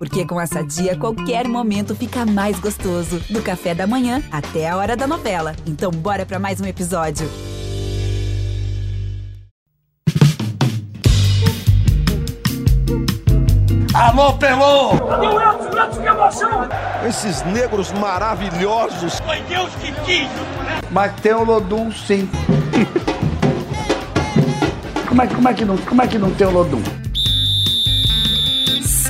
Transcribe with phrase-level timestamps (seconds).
[0.00, 3.20] Porque com essa dia, qualquer momento fica mais gostoso.
[3.28, 5.54] Do café da manhã até a hora da novela.
[5.66, 7.28] Então, bora para mais um episódio.
[13.92, 14.96] Alô, Pelô!
[15.06, 15.78] Cadê o Elton?
[15.78, 16.68] Elton, que emoção!
[17.06, 19.20] Esses negros maravilhosos.
[19.20, 20.80] Foi Deus que quis, né?
[20.90, 22.26] Mas tem o Lodum, sim.
[25.06, 27.09] como, é, como, é que não, como é que não tem o Lodum?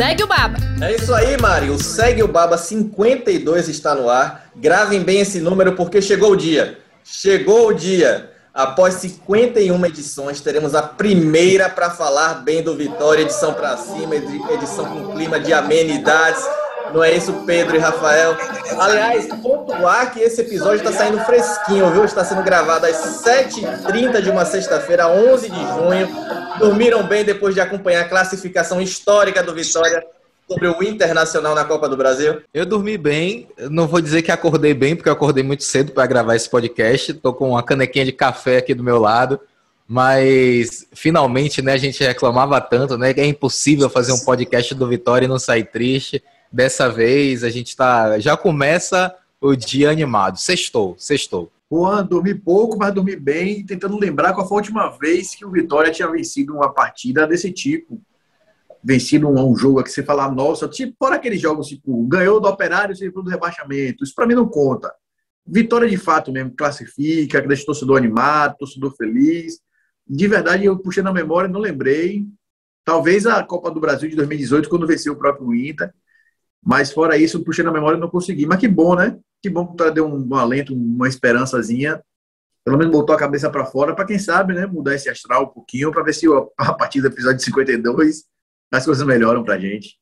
[0.01, 0.57] Segue o Baba.
[0.80, 1.69] É isso aí, Mari.
[1.69, 4.46] O Segue o Baba 52 está no ar.
[4.57, 6.79] Gravem bem esse número porque chegou o dia.
[7.04, 8.31] Chegou o dia.
[8.55, 14.86] Após 51 edições, teremos a primeira para falar bem do Vitória, edição para cima, edição
[14.86, 16.49] com clima de amenidades.
[16.93, 18.36] Não é isso, Pedro e Rafael?
[18.79, 22.04] Aliás, pontuar que esse episódio está saindo fresquinho, viu?
[22.04, 26.08] Está sendo gravado às 7h30 de uma sexta-feira, 11 de junho.
[26.58, 30.04] Dormiram bem depois de acompanhar a classificação histórica do Vitória
[30.50, 32.42] sobre o Internacional na Copa do Brasil?
[32.53, 36.06] Eu dormi bem, não vou dizer que acordei bem, porque eu acordei muito cedo para
[36.06, 37.14] gravar esse podcast.
[37.14, 39.38] Tô com uma canequinha de café aqui do meu lado,
[39.86, 44.88] mas finalmente, né, a gente reclamava tanto, né, que é impossível fazer um podcast do
[44.88, 46.22] Vitória e não sair triste.
[46.52, 50.38] Dessa vez a gente tá, já começa o dia animado.
[50.38, 51.50] Sextou, sextou.
[51.70, 55.50] Juan, dormi pouco, mas dormi bem, tentando lembrar qual foi a última vez que o
[55.50, 58.02] Vitória tinha vencido uma partida desse tipo
[58.82, 62.48] vencido um, um jogo que você fala, nossa, tipo, fora aqueles jogos, tipo, ganhou do
[62.48, 64.02] Operário e do rebaixamento.
[64.02, 64.92] Isso para mim não conta.
[65.46, 69.60] Vitória de fato mesmo, classifica, deixa o torcedor animado, torcedor feliz.
[70.06, 72.26] De verdade, eu puxei na memória, não lembrei.
[72.84, 75.92] Talvez a Copa do Brasil de 2018, quando venceu o próprio Inter.
[76.64, 78.47] Mas fora isso, puxei na memória e não consegui.
[78.47, 79.19] Mas que bom, né?
[79.42, 82.02] Que bom que o Vitória deu um, um alento, uma esperançazinha.
[82.64, 84.67] Pelo menos botou a cabeça para fora, para quem sabe, né?
[84.67, 86.27] Mudar esse astral um pouquinho, para ver se
[86.58, 88.25] a partir do episódio 52
[88.72, 89.98] as coisas melhoram pra gente.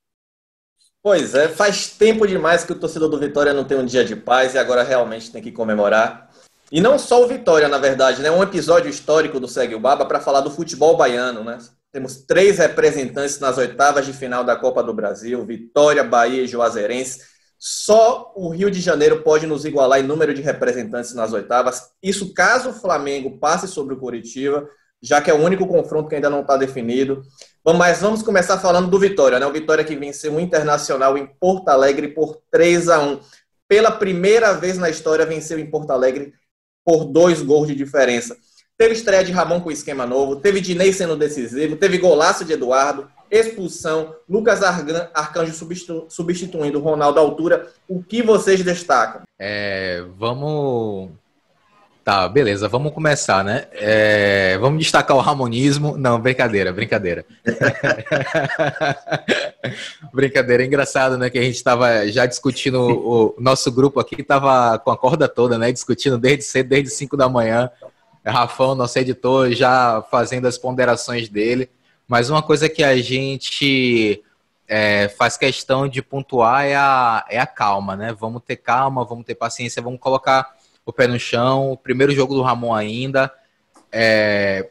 [1.02, 4.14] Pois é, faz tempo demais que o torcedor do Vitória não tem um dia de
[4.14, 6.28] paz e agora realmente tem que comemorar.
[6.70, 8.30] E não só o Vitória, na verdade, né?
[8.30, 11.58] Um episódio histórico do Segue o Baba para falar do futebol baiano, né?
[11.98, 17.22] Temos três representantes nas oitavas de final da Copa do Brasil: Vitória, Bahia e Juazeirense.
[17.58, 21.90] Só o Rio de Janeiro pode nos igualar em número de representantes nas oitavas.
[22.00, 24.68] Isso caso o Flamengo passe sobre o Curitiba,
[25.02, 27.20] já que é o único confronto que ainda não está definido.
[27.64, 29.46] Mas vamos começar falando do Vitória, né?
[29.46, 33.18] O Vitória que venceu o Internacional em Porto Alegre por 3 a 1
[33.66, 36.32] Pela primeira vez na história, venceu em Porto Alegre
[36.84, 38.36] por dois gols de diferença.
[38.78, 43.08] Teve estreia de Ramon com esquema novo, teve Dinei sendo decisivo, teve golaço de Eduardo,
[43.28, 45.52] expulsão, Lucas Arcanjo
[46.08, 47.66] substituindo Ronaldo altura.
[47.88, 49.22] O que vocês destacam?
[49.36, 51.10] É, vamos
[52.04, 53.66] Tá, beleza, vamos começar, né?
[53.72, 55.98] É, vamos destacar o ramonismo.
[55.98, 57.22] Não, brincadeira, brincadeira.
[60.14, 61.28] brincadeira, é engraçado, né?
[61.28, 65.58] Que a gente estava já discutindo, o nosso grupo aqui estava com a corda toda,
[65.58, 65.70] né?
[65.70, 67.70] Discutindo desde cedo, desde 5 da manhã.
[68.26, 71.70] Rafão, nosso editor, já fazendo as ponderações dele.
[72.06, 74.22] Mas uma coisa que a gente
[74.66, 78.12] é, faz questão de pontuar é a, é a calma, né?
[78.12, 81.72] Vamos ter calma, vamos ter paciência, vamos colocar o pé no chão.
[81.72, 83.32] O primeiro jogo do Ramon ainda
[83.92, 84.68] é,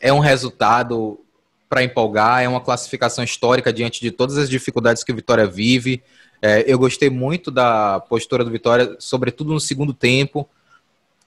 [0.00, 1.20] é um resultado
[1.68, 6.02] para empolgar, é uma classificação histórica diante de todas as dificuldades que o Vitória vive.
[6.40, 10.48] É, eu gostei muito da postura do Vitória, sobretudo no segundo tempo.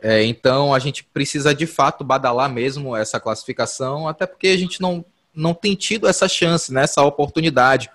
[0.01, 4.81] É, então a gente precisa de fato badalar mesmo essa classificação, até porque a gente
[4.81, 7.89] não, não tem tido essa chance, né, essa oportunidade.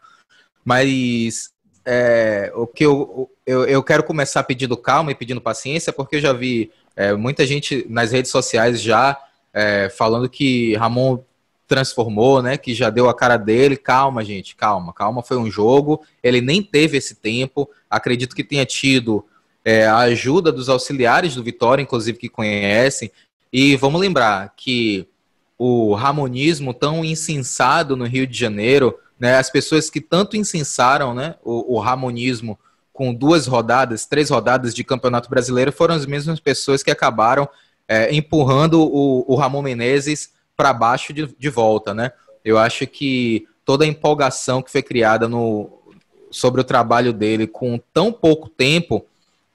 [0.64, 1.50] Mas
[1.84, 6.20] é, o que eu, eu, eu quero começar pedindo calma e pedindo paciência, porque eu
[6.20, 9.18] já vi é, muita gente nas redes sociais já
[9.52, 11.18] é, falando que Ramon
[11.66, 12.56] transformou, né?
[12.56, 13.76] Que já deu a cara dele.
[13.76, 15.22] Calma, gente, calma, calma.
[15.22, 16.02] Foi um jogo.
[16.22, 17.68] Ele nem teve esse tempo.
[17.88, 19.24] Acredito que tenha tido
[19.64, 23.10] é, a ajuda dos auxiliares do Vitória, inclusive que conhecem.
[23.52, 25.08] E vamos lembrar que
[25.56, 31.36] o ramonismo tão insensado no Rio de Janeiro né, as pessoas que tanto incensaram né,
[31.42, 32.58] o, o ramonismo
[32.92, 37.48] com duas rodadas, três rodadas de campeonato brasileiro, foram as mesmas pessoas que acabaram
[37.88, 41.92] é, empurrando o, o, Ramon Menezes para baixo de, de volta.
[41.92, 42.12] Né?
[42.44, 45.82] Eu acho que toda a empolgação que foi criada no,
[46.30, 49.04] sobre o trabalho dele com tão pouco tempo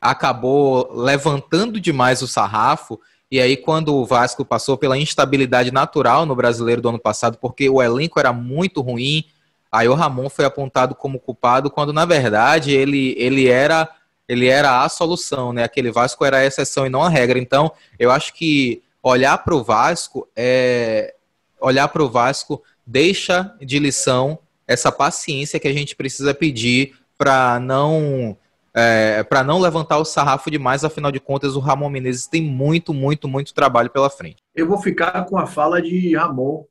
[0.01, 2.99] acabou levantando demais o sarrafo.
[3.31, 7.69] E aí, quando o Vasco passou pela instabilidade natural no brasileiro do ano passado, porque
[7.69, 9.23] o elenco era muito ruim,
[9.71, 13.87] Aí o Ramon foi apontado como culpado, quando na verdade ele, ele era
[14.27, 15.63] ele era a solução, né?
[15.63, 17.39] Aquele Vasco era a exceção e não a regra.
[17.39, 21.15] Então, eu acho que olhar para o Vasco é
[21.59, 24.37] olhar para o Vasco deixa de lição
[24.67, 28.37] essa paciência que a gente precisa pedir para não
[28.73, 32.93] é, para não levantar o sarrafo demais, afinal de contas, o Ramon Menezes tem muito,
[32.93, 34.43] muito, muito trabalho pela frente.
[34.55, 36.65] Eu vou ficar com a fala de Ramon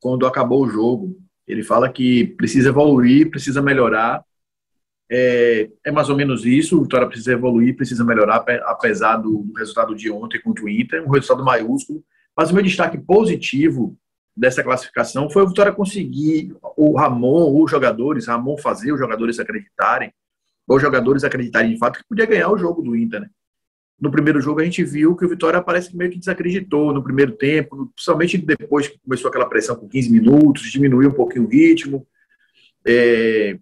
[0.00, 1.16] quando acabou o jogo.
[1.46, 4.24] Ele fala que precisa evoluir, precisa melhorar.
[5.10, 6.78] É, é mais ou menos isso.
[6.78, 11.06] O Vitória precisa evoluir, precisa melhorar, apesar do, do resultado de ontem contra o Inter,
[11.06, 12.02] um resultado maiúsculo.
[12.36, 13.96] Mas o meu destaque positivo
[14.36, 20.12] dessa classificação foi o Vitória conseguir, o Ramon, os jogadores, Ramon fazer os jogadores acreditarem,
[20.66, 23.30] os jogadores acreditarem de fato que podia ganhar o jogo do Inter, né?
[24.00, 27.04] No primeiro jogo a gente viu que o Vitória parece que meio que desacreditou no
[27.04, 31.48] primeiro tempo, principalmente depois que começou aquela pressão com 15 minutos, diminuiu um pouquinho o
[31.48, 32.04] ritmo
[32.84, 33.56] é,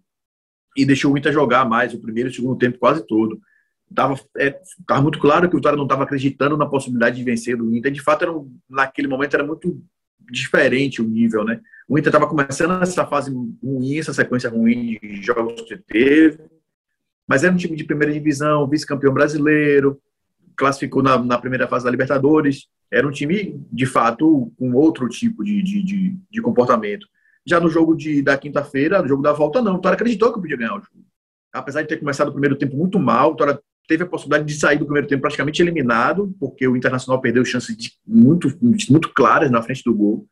[0.75, 3.39] e deixou o Inter jogar mais o primeiro e o segundo tempo quase todo.
[3.95, 7.57] Tava, é, tava muito claro que o Vitória não estava acreditando na possibilidade de vencer
[7.57, 7.93] do Inter.
[7.93, 9.83] De fato, era um, naquele momento era muito
[10.31, 11.61] diferente o nível, né?
[11.89, 13.31] O Inter estava começando essa fase
[13.63, 16.39] ruim, essa sequência ruim de jogos que teve,
[17.31, 20.01] mas era um time de primeira divisão, vice-campeão brasileiro,
[20.57, 25.45] classificou na, na, primeira fase da Libertadores, era um time, de fato, com outro tipo
[25.45, 27.07] de, de, de, de comportamento.
[27.47, 30.41] Já no jogo de, da quinta-feira, no jogo da volta, não, o Vitória acreditou que
[30.41, 31.07] podia ganhar o jogo.
[31.53, 34.59] Apesar de ter começado o primeiro tempo muito mal, o Vitória teve a possibilidade de
[34.59, 38.53] sair do primeiro tempo praticamente eliminado, porque o Internacional perdeu chances muito,
[38.91, 40.27] muito claras na frente do gol,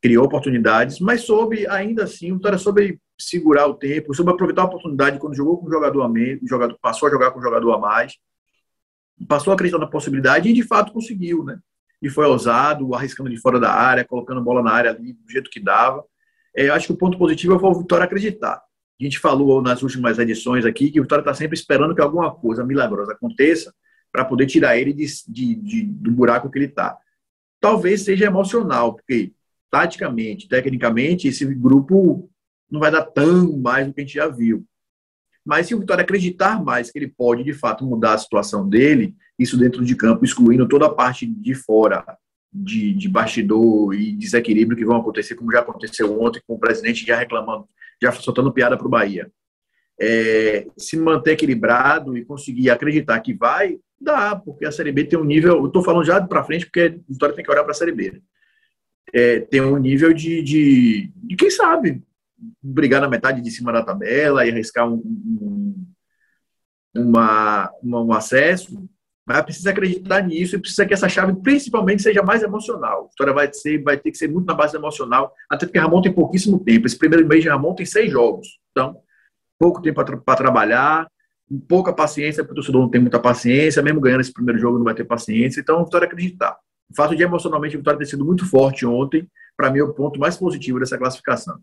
[0.00, 4.66] criou oportunidades, mas soube, ainda assim, o Vitória soube segurar o tempo, soube aproveitar a
[4.66, 7.72] oportunidade quando jogou com o jogador a menos, jogador, passou a jogar com o jogador
[7.72, 8.16] a mais,
[9.26, 11.58] passou a acreditar na possibilidade e de fato conseguiu, né?
[12.00, 15.28] E foi ousado, arriscando de fora da área, colocando a bola na área ali do
[15.28, 16.04] jeito que dava.
[16.54, 18.62] É, acho que o ponto positivo foi o Vitória acreditar.
[19.00, 22.32] A gente falou nas últimas edições aqui que o Vitória está sempre esperando que alguma
[22.32, 23.74] coisa milagrosa aconteça
[24.12, 26.96] para poder tirar ele de, de, de, do buraco que ele está.
[27.60, 29.32] Talvez seja emocional, porque
[29.70, 32.30] taticamente, tecnicamente, esse grupo
[32.70, 34.64] não vai dar tão mais do que a gente já viu.
[35.44, 39.14] Mas se o Vitória acreditar mais que ele pode, de fato, mudar a situação dele,
[39.38, 42.04] isso dentro de campo, excluindo toda a parte de fora,
[42.52, 47.06] de, de bastidor e desequilíbrio que vão acontecer, como já aconteceu ontem, com o presidente
[47.06, 47.66] já reclamando
[48.00, 49.30] já soltando piada para o Bahia.
[50.00, 55.18] É, se manter equilibrado e conseguir acreditar que vai, dá, porque a Série B tem
[55.18, 55.56] um nível.
[55.56, 57.92] Eu estou falando já para frente, porque a Vitória tem que olhar para a Série
[57.92, 58.22] B.
[59.12, 62.02] É, tem um nível de, de, de, quem sabe,
[62.62, 65.86] brigar na metade de cima da tabela e arriscar um, um,
[66.94, 68.88] uma, uma, um acesso
[69.28, 73.04] mas precisa acreditar nisso e precisa que essa chave, principalmente, seja mais emocional.
[73.04, 76.00] A história vai, ser, vai ter que ser muito na base emocional, até porque Ramon
[76.00, 76.86] tem pouquíssimo tempo.
[76.86, 78.58] Esse primeiro mês de Ramon tem seis jogos.
[78.70, 78.96] Então,
[79.58, 81.06] pouco tempo para trabalhar,
[81.68, 84.84] pouca paciência, porque o torcedor não tem muita paciência, mesmo ganhando esse primeiro jogo não
[84.84, 85.60] vai ter paciência.
[85.60, 86.56] Então, a Vitória acreditar.
[86.90, 89.92] O fato de emocionalmente a Vitória ter sido muito forte ontem, para mim, é o
[89.92, 91.60] ponto mais positivo dessa classificação.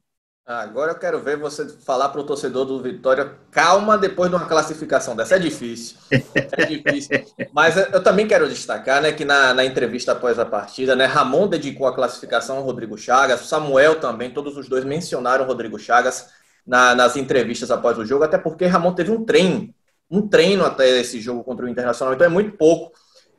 [0.48, 4.46] Agora eu quero ver você falar para o torcedor do Vitória, calma depois de uma
[4.46, 5.38] classificação dessa.
[5.38, 5.98] É difícil.
[6.12, 7.26] É difícil.
[7.52, 11.48] Mas eu também quero destacar né, que na, na, entrevista após a partida, né, Ramon
[11.48, 16.30] dedicou a classificação ao Rodrigo Chagas, Samuel também, todos os dois mencionaram o Rodrigo Chagas
[16.66, 19.74] na, nas entrevistas após o jogo, até porque Ramon teve um treino,
[20.12, 22.92] um treino até esse jogo contra o Internacional, então é muito pouco.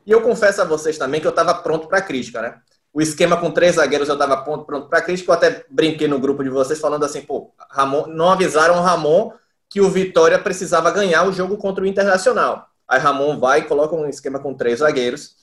[0.07, 2.55] E eu confesso a vocês também que eu estava pronto para crítica, né?
[2.97, 5.29] o esquema com três zagueiros eu estava pronto, pronto para crítica.
[5.29, 9.33] Eu até brinquei no grupo de vocês falando assim, pô, Ramon, não avisaram o Ramon
[9.69, 12.67] que o Vitória precisava ganhar o jogo contra o Internacional.
[12.87, 15.35] Aí Ramon vai e coloca um esquema com três zagueiros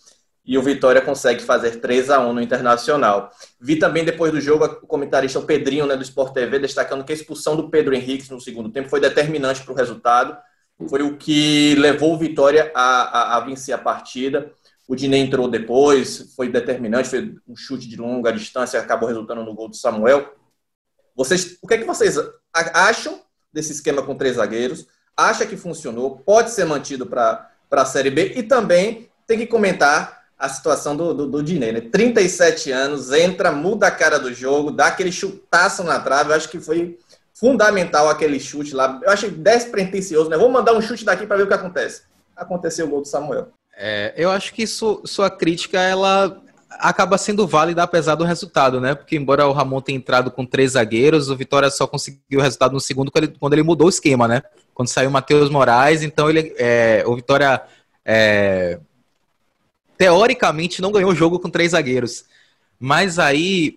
[0.44, 3.30] e o Vitória consegue fazer 3 a 1 no Internacional.
[3.60, 7.12] Vi também depois do jogo o comentarista o Pedrinho né, do Sport TV destacando que
[7.12, 10.36] a expulsão do Pedro Henrique no segundo tempo foi determinante para o resultado,
[10.88, 14.52] foi o que levou o Vitória a, a, a vencer a partida.
[14.86, 19.54] O Diné entrou depois, foi determinante, foi um chute de longa distância, acabou resultando no
[19.54, 20.34] gol do Samuel.
[21.16, 22.16] Vocês, o que é que vocês
[22.52, 24.86] acham desse esquema com três zagueiros?
[25.16, 26.18] Acha que funcionou?
[26.18, 28.34] Pode ser mantido para a Série B?
[28.36, 31.80] E também tem que comentar a situação do, do, do Diné, né?
[31.80, 36.30] 37 anos, entra, muda a cara do jogo, dá aquele chutaço na trave.
[36.30, 36.98] Eu acho que foi
[37.34, 39.00] fundamental aquele chute lá.
[39.02, 40.36] Eu achei despretensioso, né?
[40.38, 42.02] Vou mandar um chute daqui para ver o que acontece.
[42.36, 43.48] Aconteceu o gol do Samuel.
[43.76, 48.94] É, eu acho que isso, sua crítica ela acaba sendo válida apesar do resultado, né?
[48.94, 52.72] Porque embora o Ramon tenha entrado com três zagueiros, o Vitória só conseguiu o resultado
[52.72, 54.42] no segundo quando ele, quando ele mudou o esquema, né?
[54.72, 57.62] Quando saiu o Matheus Moraes, então ele, é, o Vitória
[58.04, 58.78] é,
[59.96, 62.24] teoricamente não ganhou o jogo com três zagueiros.
[62.78, 63.76] Mas aí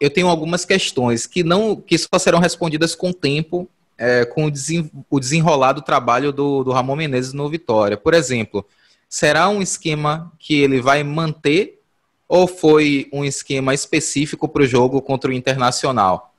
[0.00, 4.46] eu tenho algumas questões que não que só serão respondidas com o tempo, é, com
[4.46, 7.96] o, desen, o desenrolado trabalho do, do Ramon Menezes no Vitória.
[7.96, 8.66] Por exemplo,
[9.08, 11.80] será um esquema que ele vai manter
[12.26, 16.32] ou foi um esquema específico para o jogo contra o Internacional?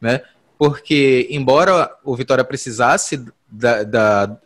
[0.00, 0.22] Né?
[0.58, 4.36] porque embora o Vitória precisasse da, da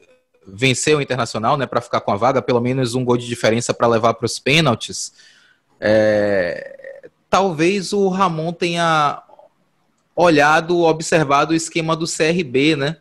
[0.46, 3.72] vencer o Internacional, né, para ficar com a vaga, pelo menos um gol de diferença
[3.72, 5.14] para levar para os pênaltis,
[5.80, 6.81] é,
[7.32, 9.22] talvez o Ramon tenha
[10.14, 12.98] olhado, observado o esquema do CRB, né?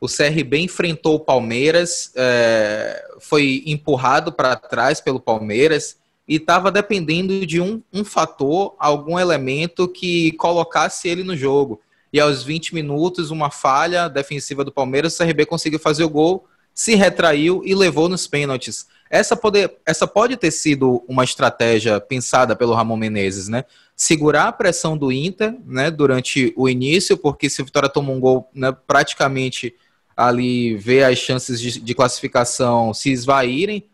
[0.00, 5.96] O CRB enfrentou o Palmeiras, é, foi empurrado para trás pelo Palmeiras
[6.26, 11.80] e estava dependendo de um, um fator, algum elemento que colocasse ele no jogo.
[12.12, 16.44] E aos 20 minutos, uma falha defensiva do Palmeiras, o CRB conseguiu fazer o gol,
[16.74, 18.88] se retraiu e levou nos pênaltis.
[19.10, 23.64] Essa, poder, essa pode ter sido uma estratégia pensada pelo Ramon Menezes, né?
[23.94, 28.18] Segurar a pressão do Inter, né, durante o início, porque se o Vitória toma um
[28.18, 29.74] gol, né, praticamente
[30.16, 33.84] ali vê as chances de, de classificação se esvaírem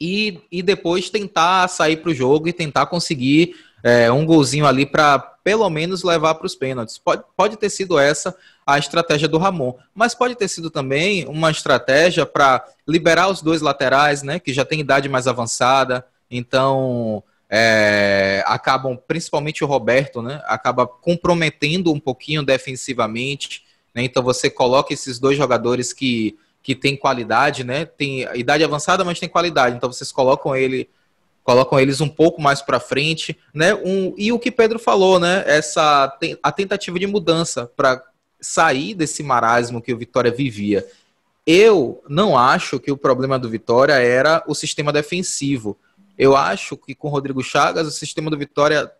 [0.00, 4.86] e, e depois tentar sair para o jogo e tentar conseguir é, um golzinho ali
[4.86, 6.98] para pelo menos levar para os pênaltis.
[6.98, 8.34] Pode, pode ter sido essa
[8.66, 13.60] a estratégia do Ramon, mas pode ter sido também uma estratégia para liberar os dois
[13.60, 20.40] laterais, né, que já tem idade mais avançada, então é, acabam, principalmente o Roberto, né,
[20.46, 23.64] acaba comprometendo um pouquinho defensivamente,
[23.94, 29.04] né, então você coloca esses dois jogadores que, que têm qualidade, né, tem idade avançada,
[29.04, 30.88] mas tem qualidade, então vocês colocam ele
[31.44, 33.74] colocam eles um pouco mais para frente, né?
[33.74, 35.42] Um, e o que Pedro falou, né?
[35.44, 38.00] Essa a tentativa de mudança para
[38.42, 40.86] sair desse marasmo que o Vitória vivia.
[41.46, 45.78] Eu não acho que o problema do Vitória era o sistema defensivo.
[46.18, 48.90] Eu acho que com o Rodrigo Chagas o sistema do Vitória,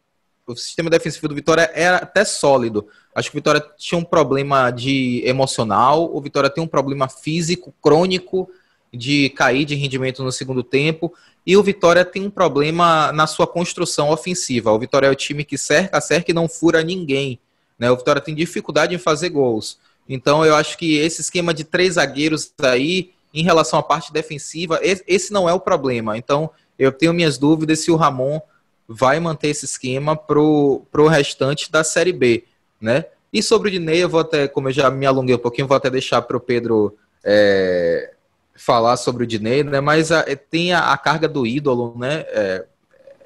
[0.47, 2.87] o sistema defensivo do Vitória era até sólido.
[3.15, 7.75] Acho que o Vitória tinha um problema de emocional, o Vitória tem um problema físico
[7.83, 8.49] crônico
[8.93, 11.13] de cair de rendimento no segundo tempo.
[11.47, 14.73] E o Vitória tem um problema na sua construção ofensiva.
[14.73, 17.41] O Vitória é o time que cerca, cerca e não fura ninguém.
[17.83, 17.91] Né?
[17.91, 19.77] O Vitória tem dificuldade em fazer gols.
[20.09, 24.79] Então eu acho que esse esquema de três zagueiros aí, em relação à parte defensiva,
[24.81, 26.17] esse não é o problema.
[26.17, 26.49] Então
[26.79, 28.41] eu tenho minhas dúvidas se o Ramon
[28.87, 32.45] vai manter esse esquema pro, pro restante da Série B,
[32.81, 33.07] né?
[33.33, 35.77] E sobre o Dinei, eu vou até, como eu já me alonguei um pouquinho, vou
[35.77, 38.13] até deixar para o Pedro é,
[38.55, 39.81] falar sobre o Dinei, né?
[39.81, 42.27] Mas a, tem a, a, carga do ídolo, né?
[42.29, 42.65] É,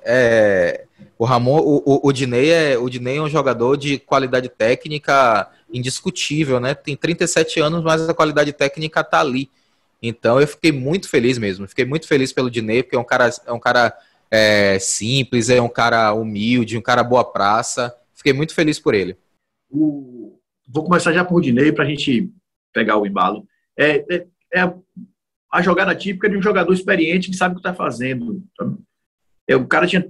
[0.07, 0.85] é,
[1.19, 5.51] o Ramon, o, o, o, Dinei é, o Dinei é um jogador de qualidade técnica
[5.73, 6.75] indiscutível, né?
[6.75, 9.51] Tem 37 anos, mas a qualidade técnica tá ali.
[10.03, 11.67] Então eu fiquei muito feliz mesmo.
[11.67, 13.93] Fiquei muito feliz pelo Dinei, porque é um cara, é um cara
[14.31, 17.95] é, simples, é um cara humilde, um cara boa praça.
[18.15, 19.17] Fiquei muito feliz por ele.
[19.71, 20.39] O...
[20.69, 22.31] Vou começar já por Dinei para a gente
[22.73, 23.47] pegar o embalo.
[23.77, 24.75] É, é, é,
[25.53, 28.43] a jogada típica de um jogador experiente que sabe o que está fazendo.
[29.49, 30.07] É, o cara tinha.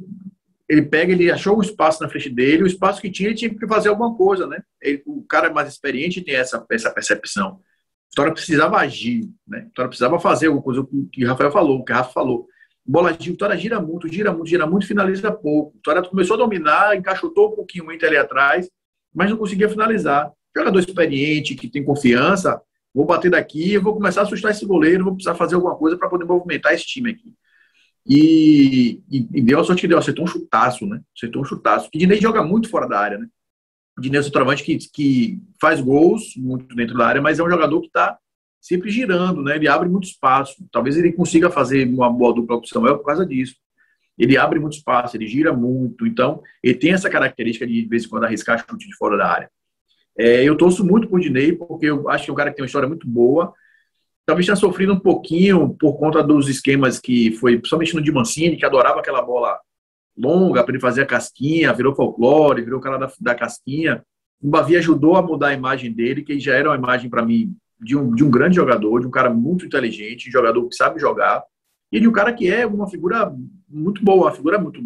[0.69, 3.55] Ele pega, ele achou um espaço na frente dele, o espaço que tinha, ele tinha
[3.55, 4.63] que fazer alguma coisa, né?
[4.83, 7.49] Ele, o cara mais experiente tem essa, essa percepção.
[7.49, 9.59] A Vitória precisava agir, né?
[9.59, 12.13] A Vitória precisava fazer alguma coisa, o que o Rafael falou, o que o Rafa
[12.13, 12.49] falou.
[12.85, 15.73] Bola de Vitória gira muito, gira muito, gira muito, finaliza pouco.
[15.75, 18.69] Vitória começou a dominar, encaixotou um pouquinho o Inter ali atrás,
[19.15, 20.33] mas não conseguia finalizar.
[20.57, 22.61] Jogador experiente, que tem confiança,
[22.95, 26.09] vou bater daqui, vou começar a assustar esse goleiro, vou precisar fazer alguma coisa para
[26.09, 27.35] poder movimentar esse time aqui.
[28.09, 31.01] E, e, e, deu a sorte que deu, acertou um chutaço, né?
[31.17, 31.89] Acertou um chutaço.
[31.93, 33.27] E Dinei joga muito fora da área, né?
[33.99, 37.43] O Dinei é um centroavante que, que faz gols muito dentro da área, mas é
[37.43, 38.17] um jogador que está
[38.61, 39.57] sempre girando, né?
[39.57, 40.55] Ele abre muito espaço.
[40.71, 43.57] Talvez ele consiga fazer uma boa dupla com o Samuel por causa disso.
[44.17, 46.07] Ele abre muito espaço, ele gira muito.
[46.07, 49.29] Então, ele tem essa característica de, de vez em quando, arriscar chute de fora da
[49.29, 49.51] área.
[50.19, 52.63] É, eu torço muito por Dinei, porque eu acho que é um cara que tem
[52.63, 53.53] uma história muito boa.
[54.27, 58.57] Talvez tenha sofrido um pouquinho por conta dos esquemas que foi, principalmente no de Mancini,
[58.57, 59.57] que adorava aquela bola
[60.19, 64.05] longa para ele fazer a casquinha, virou folclore, virou o cara da, da casquinha.
[64.43, 67.55] O Bavi ajudou a mudar a imagem dele, que já era uma imagem para mim
[67.81, 71.45] de um, de um grande jogador, de um cara muito inteligente, jogador que sabe jogar,
[71.93, 73.33] e de um cara que é uma figura
[73.69, 74.81] muito boa, uma figura muito,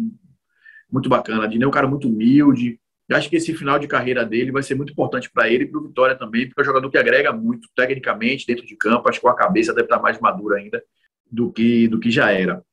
[0.91, 1.47] muito bacana.
[1.47, 2.79] Dinei é um cara muito humilde,
[3.11, 5.67] eu acho que esse final de carreira dele vai ser muito importante para ele e
[5.67, 9.09] para o Vitória também, porque é um jogador que agrega muito tecnicamente dentro de campo.
[9.09, 10.81] Acho que a cabeça deve estar mais madura ainda
[11.29, 12.63] do que, do que já era.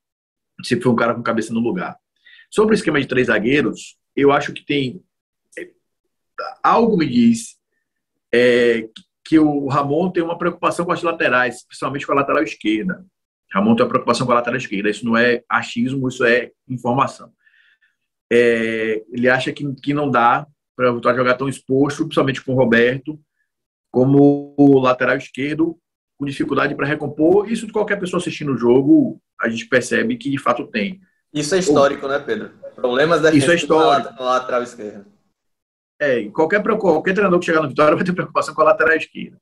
[0.63, 1.97] Sempre foi um cara com cabeça no lugar.
[2.49, 5.03] Sobre o esquema de três zagueiros, eu acho que tem.
[5.59, 5.69] É,
[6.63, 7.57] algo me diz
[8.33, 8.89] é,
[9.25, 13.05] que o Ramon tem uma preocupação com as laterais, principalmente com a lateral esquerda.
[13.53, 14.89] Ramon tem uma preocupação com a lateral esquerda.
[14.89, 17.33] Isso não é achismo, isso é informação
[18.31, 22.53] é, ele acha que, que não dá para o Vitória jogar tão exposto, principalmente com
[22.53, 23.19] o Roberto,
[23.91, 25.77] como o lateral esquerdo,
[26.19, 27.51] com dificuldade para recompor.
[27.51, 31.01] Isso de qualquer pessoa assistindo o jogo, a gente percebe que de fato tem.
[31.33, 32.53] Isso é histórico, né, Pedro?
[32.75, 34.15] Problemas da Isso é histórico.
[34.15, 35.07] na lateral esquerda.
[36.01, 39.37] É, qualquer, qualquer treinador que chegar no Vitória vai ter preocupação com a lateral esquerda.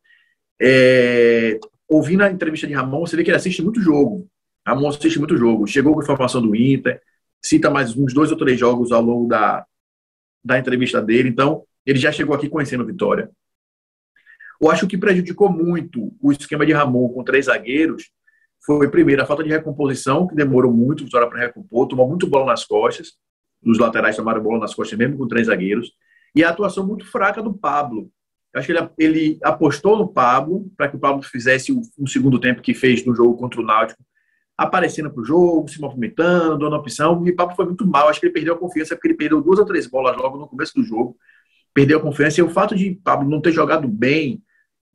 [0.60, 4.26] É, ouvindo a entrevista de Ramon, você vê que ele assiste muito jogo.
[4.66, 5.66] Ramon assiste muito jogo.
[5.66, 7.00] Chegou com informação do Inter,
[7.44, 9.64] cita mais uns dois ou três jogos ao longo da,
[10.44, 11.28] da entrevista dele.
[11.28, 13.30] Então, ele já chegou aqui conhecendo Vitória.
[14.60, 18.10] Eu acho que prejudicou muito o esquema de Ramon com três zagueiros
[18.66, 22.46] foi, primeiro, a falta de recomposição, que demorou muito Vitória para recompor, tomou muito bola
[22.46, 23.12] nas costas.
[23.64, 25.92] Os laterais tomaram bola nas costas, mesmo com três zagueiros.
[26.34, 28.10] E a atuação muito fraca do Pablo.
[28.52, 32.40] Eu acho que ele, ele apostou no Pablo, para que o Pablo fizesse um segundo
[32.40, 34.02] tempo que fez no jogo contra o Náutico,
[34.56, 37.22] aparecendo para o jogo, se movimentando, dando opção.
[37.22, 38.08] O Pablo foi muito mal.
[38.08, 40.48] Acho que ele perdeu a confiança, porque ele perdeu duas ou três bolas logo no
[40.48, 41.16] começo do jogo.
[41.74, 42.40] Perdeu a confiança.
[42.40, 44.42] E o fato de Pablo não ter jogado bem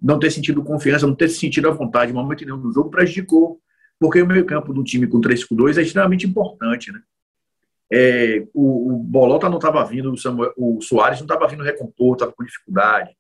[0.02, 3.62] não ter sentido confiança, não ter sentido a vontade, no momento nenhum do jogo, prejudicou.
[4.00, 7.00] Porque o meio campo do time com 3-5-2 é extremamente importante, né?
[7.94, 12.14] É, o, o Bolota não estava vindo, o, Samuel, o Soares não estava vindo recompor,
[12.14, 13.12] estava com dificuldade.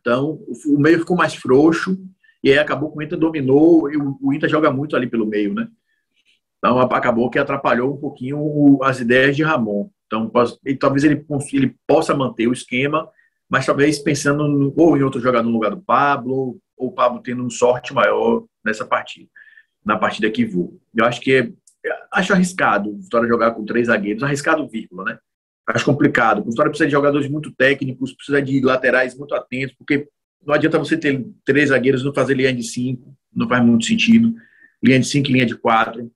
[0.00, 1.96] Então, o, meio ficou mais frouxo
[2.42, 5.54] e aí acabou que o Inter dominou e o, Inter joga muito ali pelo meio,
[5.54, 5.68] né?
[6.58, 9.90] Então, acabou que atrapalhou um pouquinho as ideias de Ramon.
[10.06, 10.30] Então,
[10.78, 13.08] talvez ele, ele possa manter o esquema
[13.52, 17.20] mas talvez pensando no, ou em outro jogador no lugar do Pablo, ou o Pablo
[17.20, 19.28] tendo um sorte maior nessa partida,
[19.84, 20.72] na partida que voa.
[20.96, 21.52] Eu acho que
[21.84, 25.18] é, acho arriscado o Vitória jogar com três zagueiros, arriscado vírgula, né?
[25.68, 26.40] Acho complicado.
[26.40, 30.08] O Vitória precisa de jogadores muito técnicos, precisa de laterais muito atentos, porque
[30.44, 34.34] não adianta você ter três zagueiros não fazer linha de cinco, não faz muito sentido.
[34.82, 36.10] Linha de cinco linha de quatro,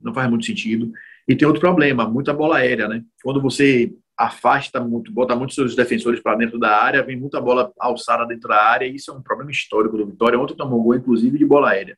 [0.00, 0.92] não faz muito sentido.
[1.26, 3.02] E tem outro problema, muita bola aérea, né?
[3.22, 7.72] Quando você afasta muito, bota muitos seus defensores para dentro da área, vem muita bola
[7.78, 10.38] alçada dentro da área, e isso é um problema histórico do Vitória.
[10.38, 11.96] Ontem tomou gol, inclusive, de bola aérea.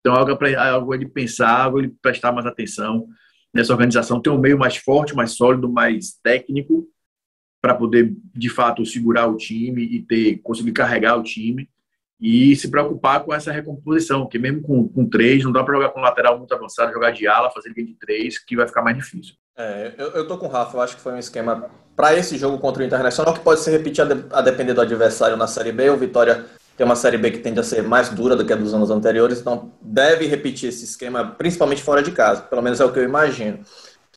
[0.00, 3.08] Então, algo, algo de pensar, algo de prestar mais atenção
[3.52, 6.86] nessa organização, ter um meio mais forte, mais sólido, mais técnico,
[7.66, 11.68] para poder, de fato, segurar o time e ter conseguir carregar o time
[12.20, 15.88] e se preocupar com essa recomposição, porque mesmo com, com três, não dá para jogar
[15.88, 18.96] com lateral muito avançado, jogar de ala, fazer linha de três, que vai ficar mais
[18.96, 19.34] difícil.
[19.58, 22.38] É, eu, eu tô com o Rafa, eu acho que foi um esquema para esse
[22.38, 25.48] jogo contra o Internacional que pode se repetir a, de, a, depender do adversário na
[25.48, 25.90] Série B.
[25.90, 26.44] O Vitória
[26.76, 28.92] tem uma Série B que tende a ser mais dura do que a dos anos
[28.92, 33.00] anteriores, então deve repetir esse esquema, principalmente fora de casa, pelo menos é o que
[33.00, 33.58] eu imagino.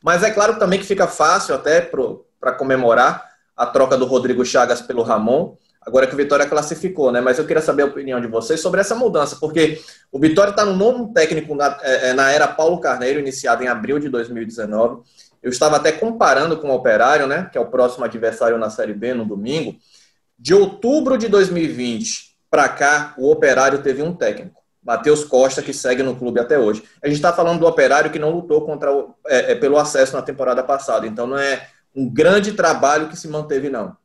[0.04, 3.29] Mas é claro também que fica fácil até para comemorar
[3.60, 7.20] a troca do Rodrigo Chagas pelo Ramon, agora que o Vitória classificou, né?
[7.20, 9.78] Mas eu queria saber a opinião de vocês sobre essa mudança, porque
[10.10, 13.68] o Vitória está no novo técnico na, é, é, na era Paulo Carneiro, iniciado em
[13.68, 15.02] abril de 2019.
[15.42, 18.94] Eu estava até comparando com o Operário, né, que é o próximo adversário na Série
[18.94, 19.76] B no domingo.
[20.38, 26.02] De outubro de 2020 para cá, o Operário teve um técnico, Matheus Costa, que segue
[26.02, 26.82] no clube até hoje.
[27.02, 30.16] A gente está falando do Operário que não lutou contra o, é, é, pelo acesso
[30.16, 33.96] na temporada passada, então não é um grande trabalho que se manteve, não.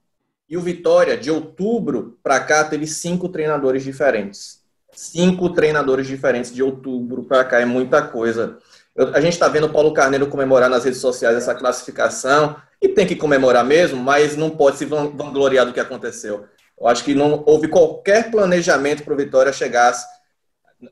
[0.48, 4.64] E o Vitória, de outubro para cá, teve cinco treinadores diferentes.
[4.92, 8.58] Cinco treinadores diferentes de outubro para cá, é muita coisa.
[8.96, 12.90] Eu, a gente está vendo o Paulo Carneiro comemorar nas redes sociais essa classificação, e
[12.90, 16.46] tem que comemorar mesmo, mas não pode se vangloriar do que aconteceu.
[16.80, 20.06] Eu acho que não houve qualquer planejamento para o Vitória chegasse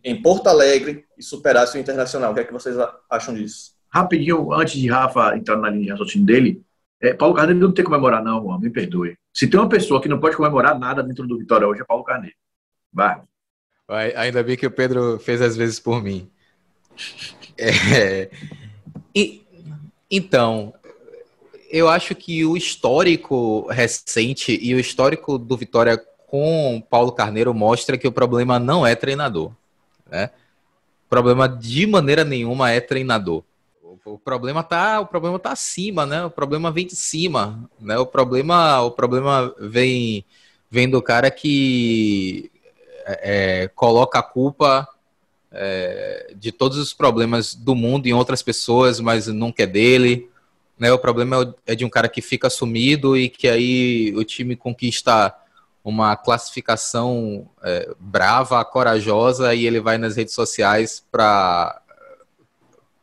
[0.04, 2.32] em Porto Alegre e superasse o Internacional.
[2.32, 2.76] O que é que vocês
[3.10, 3.74] acham disso?
[3.90, 6.64] Rapidinho, antes de Rafa entrar na linha de raciocínio dele,
[7.04, 9.18] é, Paulo Carneiro não tem que comemorar, não, me perdoe.
[9.34, 12.06] Se tem uma pessoa que não pode comemorar nada dentro do Vitória hoje, é Paulo
[12.06, 12.36] Carneiro.
[12.94, 13.22] Vai.
[14.16, 16.32] Ainda bem que o Pedro fez as vezes por mim.
[17.58, 18.32] É,
[19.14, 19.46] e,
[20.10, 20.74] então,
[21.70, 27.98] eu acho que o histórico recente e o histórico do Vitória com Paulo Carneiro mostra
[27.98, 29.52] que o problema não é treinador.
[30.10, 30.32] Né?
[31.06, 33.44] O problema de maneira nenhuma é treinador.
[34.06, 36.26] O problema tá, o problema tá acima, né?
[36.26, 37.98] O problema vem de cima, né?
[37.98, 40.26] O problema, o problema vem,
[40.70, 42.52] vem do cara que
[43.06, 44.88] é, coloca a culpa
[45.52, 50.30] é, de todos os problemas do mundo em outras pessoas, mas nunca é dele.
[50.78, 50.92] Né?
[50.92, 55.34] O problema é de um cara que fica sumido e que aí o time conquista
[55.84, 61.82] uma classificação é, brava, corajosa, e ele vai nas redes sociais para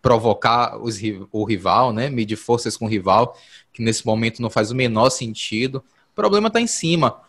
[0.03, 0.99] provocar os,
[1.31, 2.09] o rival, né?
[2.09, 3.37] medir forças com o rival,
[3.73, 5.83] que nesse momento não faz o menor sentido.
[6.13, 7.21] O problema está em cima.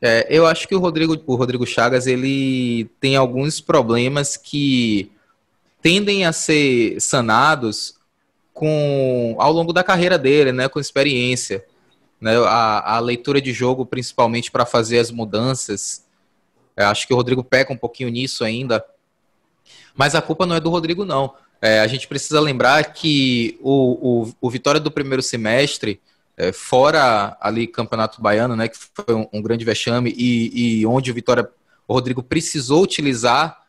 [0.00, 5.10] É, eu acho que o Rodrigo, o Rodrigo Chagas ele tem alguns problemas que
[5.82, 7.94] tendem a ser sanados
[8.52, 11.64] com ao longo da carreira dele, né, com experiência,
[12.20, 16.04] né, a, a leitura de jogo principalmente para fazer as mudanças.
[16.76, 18.84] Eu acho que o Rodrigo peca um pouquinho nisso ainda,
[19.96, 21.34] mas a culpa não é do Rodrigo não.
[21.60, 26.00] É, a gente precisa lembrar que o, o, o Vitória do primeiro semestre
[26.36, 31.10] é, fora ali Campeonato Baiano, né, que foi um, um grande vexame e, e, onde
[31.10, 31.50] o Vitória,
[31.86, 33.66] o Rodrigo precisou utilizar,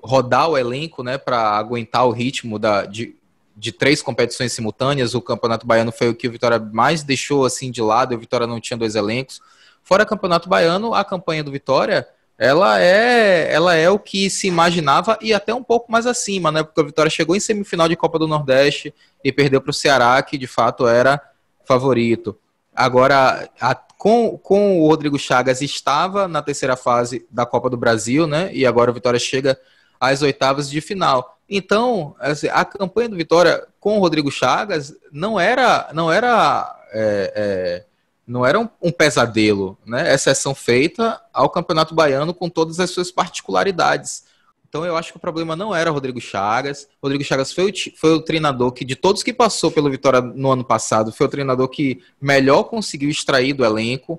[0.00, 3.16] rodar o elenco, né, para aguentar o ritmo da, de,
[3.56, 5.14] de três competições simultâneas.
[5.14, 8.14] O Campeonato Baiano foi o que o Vitória mais deixou assim de lado.
[8.14, 9.40] O Vitória não tinha dois elencos.
[9.82, 12.06] Fora Campeonato Baiano, a campanha do Vitória
[12.38, 16.62] ela é, ela é o que se imaginava e até um pouco mais acima, né?
[16.62, 18.92] Porque o Vitória chegou em semifinal de Copa do Nordeste
[19.22, 21.20] e perdeu para o Ceará, que de fato era
[21.64, 22.36] favorito.
[22.74, 28.26] Agora, a, com, com o Rodrigo Chagas estava na terceira fase da Copa do Brasil,
[28.26, 28.50] né?
[28.52, 29.58] E agora o Vitória chega
[30.00, 31.38] às oitavas de final.
[31.48, 37.32] Então, assim, a campanha do Vitória com o Rodrigo Chagas não era, não era, é,
[37.34, 37.84] é,
[38.26, 40.12] não era um, um, pesadelo, né?
[40.14, 44.24] Exceção feita ao Campeonato Baiano com todas as suas particularidades.
[44.68, 46.88] Então eu acho que o problema não era Rodrigo Chagas.
[47.02, 50.50] Rodrigo Chagas foi o, foi o treinador que, de todos que passou pelo Vitória no
[50.50, 54.18] ano passado, foi o treinador que melhor conseguiu extrair do elenco.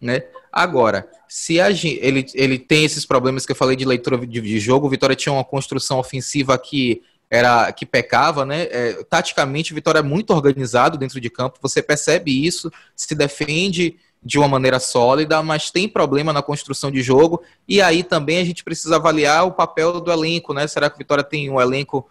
[0.00, 0.24] Né?
[0.50, 4.58] Agora, se a ele, ele tem esses problemas que eu falei de leitura de, de
[4.58, 7.02] jogo, o Vitória tinha uma construção ofensiva que
[7.32, 8.64] era que pecava, né?
[8.64, 13.96] É, taticamente, o Vitória é muito organizado dentro de campo, você percebe isso, se defende
[14.22, 17.42] de uma maneira sólida, mas tem problema na construção de jogo.
[17.66, 20.66] E aí também a gente precisa avaliar o papel do elenco, né?
[20.66, 22.06] Será que o Vitória tem um elenco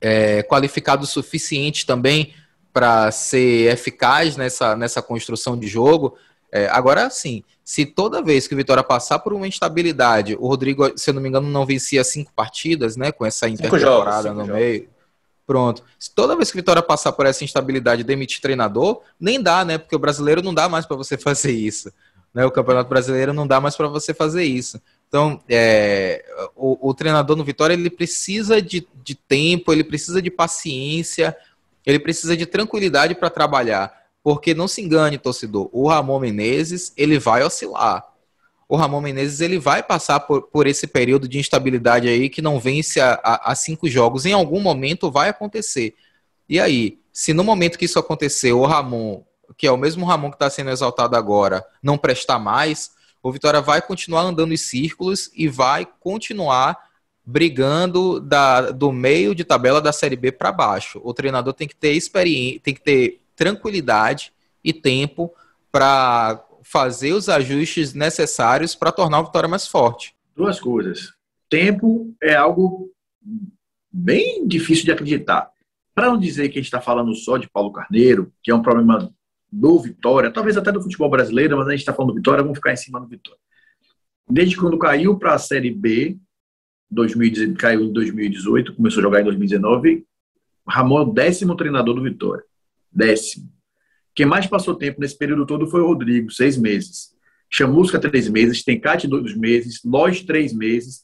[0.00, 2.34] é, qualificado o suficiente também
[2.72, 6.18] para ser eficaz nessa, nessa construção de jogo?
[6.50, 10.92] É, agora, sim, se toda vez que o Vitória passar por uma instabilidade, o Rodrigo,
[10.98, 13.10] se eu não me engano, não vencia cinco partidas, né?
[13.10, 14.54] Com essa intertemporada no jogos.
[14.54, 14.88] meio.
[15.46, 15.82] Pronto.
[15.98, 19.78] Se toda vez que Vitória passar por essa instabilidade demitir treinador, nem dá, né?
[19.78, 21.90] Porque o brasileiro não dá mais para você fazer isso.
[22.34, 22.44] Né?
[22.44, 24.80] O Campeonato Brasileiro não dá mais para você fazer isso.
[25.08, 26.24] Então, é,
[26.56, 31.36] o, o, treinador no Vitória ele precisa de, de tempo, ele precisa de paciência,
[31.86, 34.03] ele precisa de tranquilidade para trabalhar.
[34.24, 38.12] Porque não se engane, torcedor, o Ramon Menezes ele vai oscilar
[38.68, 42.58] o Ramon Menezes ele vai passar por, por esse período de instabilidade aí que não
[42.58, 44.26] vence a, a, a, cinco jogos.
[44.26, 45.94] Em algum momento vai acontecer.
[46.48, 49.22] E aí, se no momento que isso acontecer, o Ramon,
[49.56, 53.60] que é o mesmo Ramon que está sendo exaltado agora, não prestar mais, o Vitória
[53.60, 56.76] vai continuar andando em círculos e vai continuar
[57.24, 61.00] brigando da, do meio de tabela da Série B para baixo.
[61.04, 65.32] O treinador tem que ter experiência, tem que ter tranquilidade e tempo
[65.70, 70.14] para fazer os ajustes necessários para tornar o Vitória mais forte?
[70.34, 71.12] Duas coisas.
[71.48, 72.90] Tempo é algo
[73.92, 75.50] bem difícil de acreditar.
[75.94, 78.62] Para não dizer que a gente está falando só de Paulo Carneiro, que é um
[78.62, 79.12] problema
[79.50, 82.58] do Vitória, talvez até do futebol brasileiro, mas a gente está falando do Vitória, vamos
[82.58, 83.38] ficar em cima do Vitória.
[84.28, 86.18] Desde quando caiu para a Série B,
[86.90, 90.04] 2000, caiu em 2018, começou a jogar em 2019,
[90.66, 92.42] Ramon é o décimo treinador do Vitória.
[92.94, 93.52] Décimo.
[94.14, 97.12] Quem mais passou tempo nesse período todo foi o Rodrigo, seis meses.
[97.50, 98.62] Chamusca, três meses.
[98.62, 99.80] Tencate, dois meses.
[99.84, 101.02] Lois, três meses.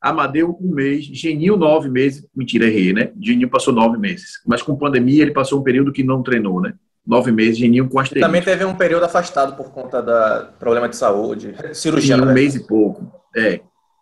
[0.00, 1.04] Amadeu, um mês.
[1.06, 2.26] Geninho, nove meses.
[2.34, 3.12] Mentira, errei, né?
[3.20, 4.40] Geninho passou nove meses.
[4.46, 6.74] Mas com pandemia, ele passou um período que não treinou, né?
[7.04, 8.26] Nove meses, Geninho com asterisco.
[8.26, 12.16] Também teve um período afastado por conta da problema de saúde, cirurgia.
[12.16, 13.12] Sim, um mês e pouco.
[13.34, 13.60] É.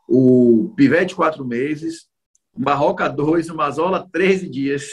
[0.08, 2.06] O Pivete, quatro meses.
[2.56, 3.50] Barroca, dois.
[3.50, 4.88] O Mazola, 13 dias.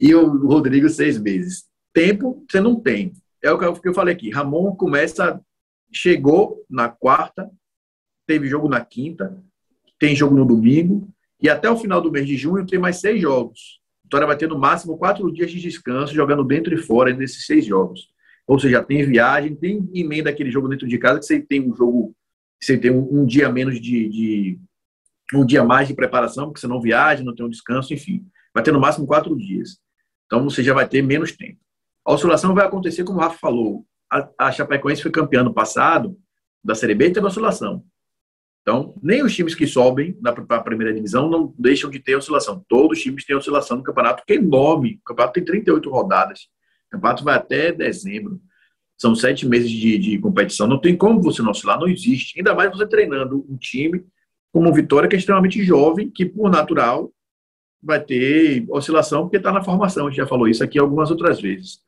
[0.00, 1.64] E o Rodrigo, seis meses.
[1.92, 3.12] Tempo você não tem.
[3.42, 4.30] É o que eu falei aqui.
[4.30, 5.40] Ramon começa,
[5.92, 7.50] chegou na quarta,
[8.26, 9.38] teve jogo na quinta,
[9.98, 11.08] tem jogo no domingo,
[11.40, 13.80] e até o final do mês de junho tem mais seis jogos.
[14.02, 17.64] Vitória vai ter no máximo quatro dias de descanso, jogando dentro e fora desses seis
[17.66, 18.08] jogos.
[18.46, 21.74] Ou seja, tem viagem, tem emenda aquele jogo dentro de casa, que você tem um
[21.74, 22.14] jogo,
[22.60, 24.58] você tem um, um dia menos de, de,
[25.34, 28.26] um dia mais de preparação, porque você não viaja, não tem um descanso, enfim.
[28.52, 29.78] Vai ter no máximo quatro dias.
[30.26, 31.58] Então você já vai ter menos tempo.
[32.04, 33.86] A oscilação vai acontecer, como o Rafa falou.
[34.10, 36.16] A, a Chapecoense foi campeã no passado
[36.62, 37.84] da Série B e teve oscilação.
[38.62, 42.64] Então, nem os times que sobem para a primeira divisão não deixam de ter oscilação.
[42.66, 44.98] Todos os times têm oscilação no campeonato, que é enorme.
[45.02, 46.48] O campeonato tem 38 rodadas.
[46.88, 48.40] O campeonato vai até dezembro.
[48.96, 50.66] São sete meses de, de competição.
[50.66, 52.38] Não tem como você não oscilar, não existe.
[52.38, 54.02] Ainda mais você treinando um time
[54.50, 57.12] como o Vitória, que é extremamente jovem, que por natural
[57.84, 60.06] vai ter oscilação, porque está na formação.
[60.06, 61.78] A gente já falou isso aqui algumas outras vezes.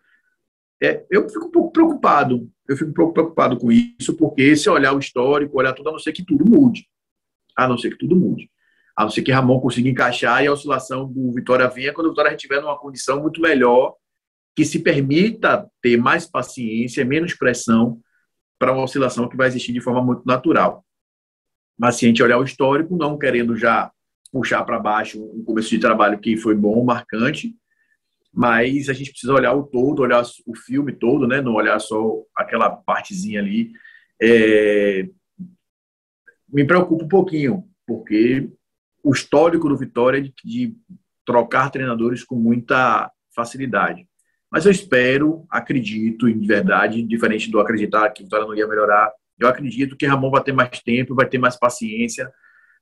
[0.83, 2.49] É, eu fico um pouco preocupado.
[2.69, 5.93] Eu fico um pouco preocupado com isso, porque se olhar o histórico, olhar tudo, a
[5.93, 6.87] não ser que tudo mude.
[7.57, 8.51] A não ser que tudo mude.
[8.97, 12.11] A não ser que Ramon consiga encaixar e a oscilação do Vitória venha quando o
[12.11, 13.95] Vitória estiver numa condição muito melhor,
[14.55, 18.01] que se permita ter mais paciência, menos pressão
[18.59, 20.85] para uma oscilação que vai existir de forma muito natural.
[21.79, 23.93] Mas se a gente olhar o histórico, não querendo já
[24.31, 27.55] puxar para baixo um começo de trabalho que foi bom, marcante,
[28.33, 31.41] mas a gente precisa olhar o todo, olhar o filme todo, né?
[31.41, 33.73] Não olhar só aquela partezinha ali.
[34.21, 35.09] É...
[36.49, 38.51] Me preocupa um pouquinho, porque
[39.03, 40.77] o histórico do Vitória é de,
[41.25, 44.07] trocar treinadores com muita facilidade.
[44.51, 49.13] Mas eu espero, acredito, de verdade, diferente do acreditar que o Vitória não ia melhorar,
[49.39, 52.31] eu acredito que Ramon vai ter mais tempo, vai ter mais paciência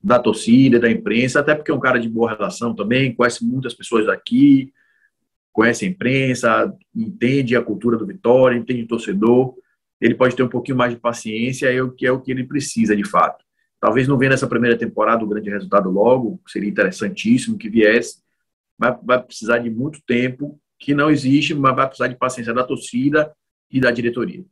[0.05, 3.73] da torcida, da imprensa, até porque é um cara de boa relação também, conhece muitas
[3.73, 4.71] pessoas daqui,
[5.51, 9.55] conhece a imprensa, entende a cultura do Vitória, entende o torcedor.
[9.99, 12.45] Ele pode ter um pouquinho mais de paciência, é o que é o que ele
[12.45, 13.43] precisa de fato.
[13.81, 18.19] Talvez não venha nessa primeira temporada o grande resultado logo, seria interessantíssimo que viesse,
[18.79, 22.63] mas vai precisar de muito tempo, que não existe, mas vai precisar de paciência da
[22.63, 23.35] torcida
[23.71, 24.45] e da diretoria.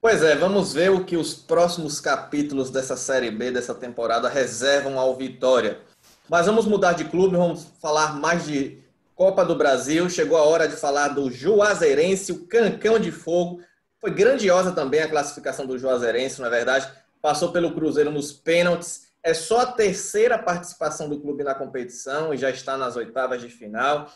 [0.00, 4.96] Pois é, vamos ver o que os próximos capítulos dessa Série B, dessa temporada, reservam
[4.96, 5.80] ao Vitória.
[6.28, 8.78] Mas vamos mudar de clube, vamos falar mais de
[9.16, 10.08] Copa do Brasil.
[10.08, 13.60] Chegou a hora de falar do Juazeirense, o Cancão de Fogo.
[14.00, 16.88] Foi grandiosa também a classificação do Juazeirense, na verdade.
[17.20, 19.08] Passou pelo Cruzeiro nos pênaltis.
[19.20, 23.48] É só a terceira participação do clube na competição e já está nas oitavas de
[23.48, 24.08] final.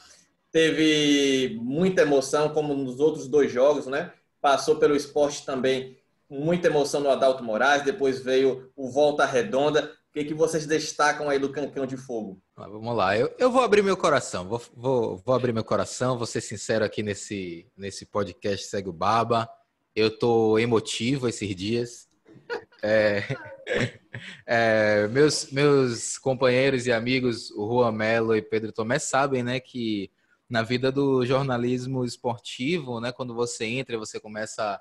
[0.52, 4.12] Teve muita emoção, como nos outros dois jogos, né?
[4.42, 5.96] Passou pelo esporte também
[6.32, 9.92] muita emoção no Adalto Moraes, depois veio o Volta Redonda.
[10.08, 12.40] O que, que vocês destacam aí do Cancão de Fogo?
[12.56, 16.18] Ah, vamos lá, eu, eu vou abrir meu coração, vou, vou, vou abrir meu coração,
[16.18, 19.48] vou ser sincero aqui nesse, nesse podcast Segue o Baba.
[19.94, 22.08] Eu tô emotivo esses dias.
[22.84, 23.22] É,
[24.44, 30.10] é, meus, meus companheiros e amigos, o Juan Melo e Pedro Tomé, sabem né, que
[30.52, 33.10] na vida do jornalismo esportivo, né?
[33.10, 34.78] Quando você entra, você começa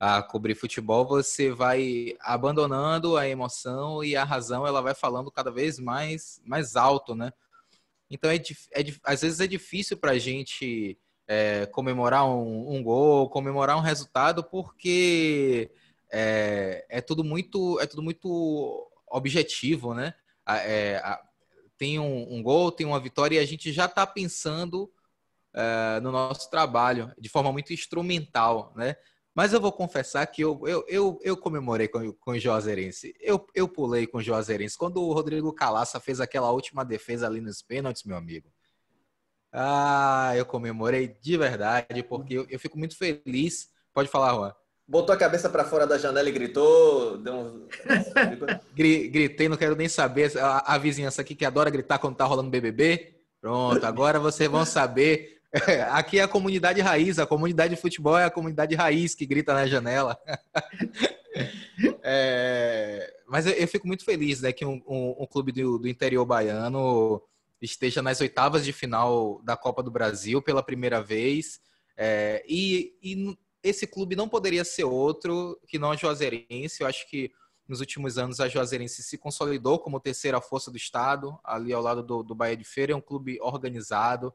[0.00, 5.48] a cobrir futebol, você vai abandonando a emoção e a razão, ela vai falando cada
[5.48, 7.32] vez mais mais alto, né?
[8.10, 13.30] Então é, é às vezes é difícil para a gente é, comemorar um, um, gol,
[13.30, 15.70] comemorar um resultado, porque
[16.10, 20.14] é, é, tudo muito é tudo muito objetivo, né?
[20.48, 21.00] É,
[21.78, 24.90] tem um, um, gol, tem uma vitória e a gente já está pensando
[25.54, 28.96] uh, no nosso trabalho, de forma muito instrumental, né?
[29.34, 33.14] Mas eu vou confessar que eu, eu, eu, eu comemorei com, com o Juazeirense.
[33.18, 34.76] Eu, eu pulei com o Juazeirense.
[34.76, 38.52] Quando o Rodrigo Calaça fez aquela última defesa ali nos pênaltis, meu amigo.
[39.50, 43.70] Ah, eu comemorei de verdade, porque eu, eu fico muito feliz.
[43.94, 44.54] Pode falar, Juan.
[44.86, 47.16] Botou a cabeça para fora da janela e gritou.
[47.16, 47.68] Deu um...
[48.74, 50.36] Gritei, não quero nem saber.
[50.38, 53.14] A, a vizinhança aqui que adora gritar quando tá rolando BBB.
[53.40, 55.41] Pronto, agora vocês vão saber
[55.90, 59.52] aqui é a comunidade raiz, a comunidade de futebol é a comunidade raiz que grita
[59.52, 60.18] na janela.
[62.02, 65.88] é, mas eu, eu, fico muito feliz né, que um, um, um clube do, do,
[65.88, 67.22] interior baiano
[67.60, 71.60] esteja nas oitavas de final da Copa do Brasil pela primeira vez.
[71.96, 76.80] É, e, e, esse clube não poderia ser outro que não a Juazeirense.
[76.80, 77.30] Eu acho que
[77.68, 82.02] nos últimos anos a Juazeirense se consolidou como terceira força do estado, ali ao lado
[82.02, 82.92] do, do Bahia de Feira.
[82.92, 84.34] É um clube organizado,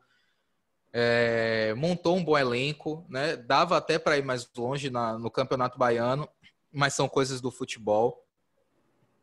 [0.93, 3.35] é, montou um bom elenco, né?
[3.35, 6.27] Dava até para ir mais longe na, no Campeonato Baiano,
[6.71, 8.23] mas são coisas do futebol.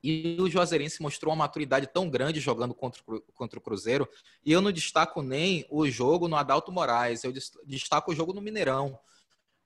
[0.03, 4.07] E o Juazeirense mostrou uma maturidade tão grande jogando contra, contra o Cruzeiro.
[4.45, 7.33] E eu não destaco nem o jogo no Adalto Moraes, eu
[7.65, 8.99] destaco o jogo no Mineirão.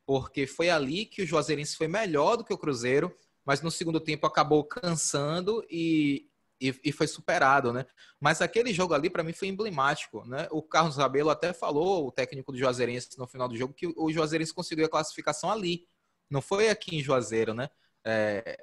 [0.07, 3.13] Porque foi ali que o Juazeirense foi melhor do que o Cruzeiro,
[3.45, 6.29] mas no segundo tempo acabou cansando e,
[6.61, 7.87] e, e, foi superado, né?
[8.21, 10.49] Mas aquele jogo ali para mim foi emblemático, né?
[10.51, 14.11] O Carlos Rabelo até falou, o técnico do Juazeirense no final do jogo, que o
[14.11, 15.87] Juazeirense conseguiu a classificação ali,
[16.29, 17.71] não foi aqui em Juazeiro, né?
[18.05, 18.57] É,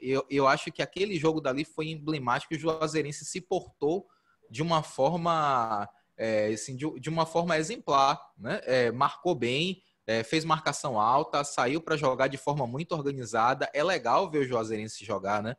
[0.00, 4.06] eu, eu acho que aquele jogo dali foi emblemático, o Juazeirense se portou
[4.50, 8.60] de uma forma, é, assim, de, de, uma forma exemplar, né?
[8.64, 13.70] É, marcou bem, é, fez marcação alta, saiu para jogar de forma muito organizada.
[13.72, 15.56] É legal ver o Juazeirense jogar, né?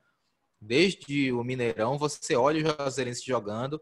[0.61, 3.81] Desde o Mineirão, você olha o Juazeirense jogando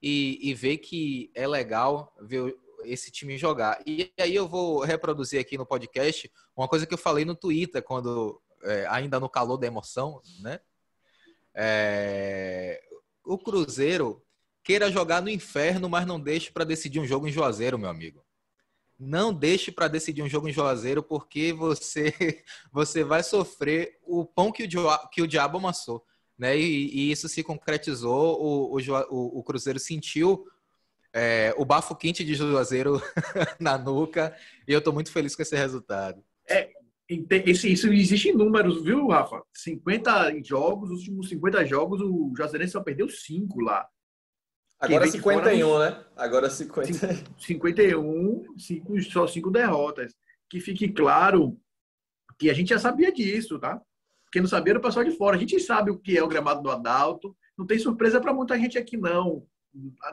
[0.00, 3.82] e, e vê que é legal ver esse time jogar.
[3.84, 7.82] E aí eu vou reproduzir aqui no podcast uma coisa que eu falei no Twitter,
[7.82, 10.60] quando é, ainda no calor da emoção, né?
[11.52, 12.80] É,
[13.24, 14.24] o Cruzeiro
[14.62, 18.24] queira jogar no inferno, mas não deixe para decidir um jogo em Juazeiro, meu amigo.
[18.98, 22.14] Não deixe para decidir um jogo em Juazeiro, porque você
[22.72, 26.04] você vai sofrer o pão que o, que o diabo amassou
[26.40, 26.58] né?
[26.58, 28.42] E, e isso se concretizou.
[28.42, 30.46] O, o, o Cruzeiro sentiu
[31.12, 33.00] é, o bafo quente de Juazeiro
[33.60, 34.34] na nuca
[34.66, 36.24] e eu estou muito feliz com esse resultado.
[36.48, 36.70] É,
[37.46, 39.42] isso, isso existe em números, viu, Rafa?
[39.52, 43.86] 50 jogos, os últimos 50 jogos, o Juazeirense só perdeu 5 lá.
[44.78, 46.04] Agora 51, né?
[46.16, 47.34] Agora 50.
[47.38, 50.14] 51, cinco, só cinco derrotas.
[50.48, 51.60] Que fique claro
[52.38, 53.78] que a gente já sabia disso, tá?
[54.30, 55.36] Quem não sabia era o pessoal de fora.
[55.36, 57.36] A gente sabe o que é o gramado do Adalto.
[57.58, 59.44] Não tem surpresa para muita gente aqui, não.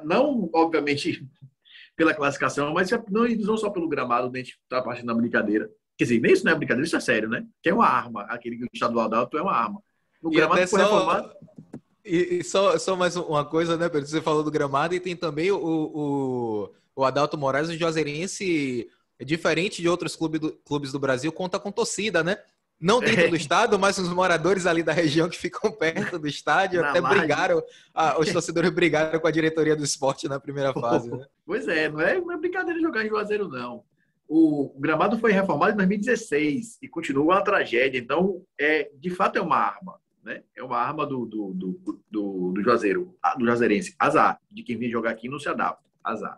[0.04, 1.26] Não, obviamente,
[1.96, 5.70] pela classificação, mas não, não só pelo gramado, a gente tá partindo da brincadeira.
[5.98, 7.46] Quer dizer, nem isso não é brincadeira, isso é sério, né?
[7.62, 8.22] Que é uma arma.
[8.24, 9.82] Aquele estadual Adalto é uma arma.
[10.22, 10.86] No gramado foi só...
[10.86, 11.36] reformado.
[12.06, 14.08] E, e, só, só mais uma coisa, né, Pedro?
[14.08, 18.88] Você falou do gramado e tem também o, o, o Adalto Moraes, o Juazeirense,
[19.26, 22.38] diferente de outros clubes do, clubes do Brasil, conta com torcida, né?
[22.80, 23.28] Não dentro é.
[23.28, 27.02] do estado, mas os moradores ali da região que ficam perto do estádio na até
[27.02, 27.20] margem.
[27.20, 27.64] brigaram,
[27.94, 31.10] ah, os torcedores brigaram com a diretoria do esporte na primeira fase.
[31.10, 31.26] Né?
[31.46, 33.84] Pois é, não é, não é brincadeira jogar em Juazeiro, não.
[34.28, 37.98] O gramado foi reformado em 2016 e continua uma tragédia.
[37.98, 40.44] Então, é, de fato, é uma arma né?
[40.54, 43.96] É uma arma do, do, do, do, do Juazeiro, do Juazeirense.
[43.98, 44.38] Azar.
[44.52, 45.84] De quem vem jogar aqui não se adapta.
[46.04, 46.38] Azar.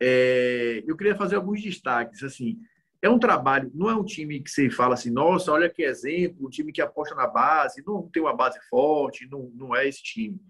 [0.00, 2.24] É, eu queria fazer alguns destaques.
[2.24, 2.58] Assim,
[3.00, 6.46] é um trabalho, não é um time que você fala assim, nossa, olha que exemplo,
[6.46, 10.02] um time que aposta na base, não tem uma base forte, não, não é esse
[10.02, 10.40] time.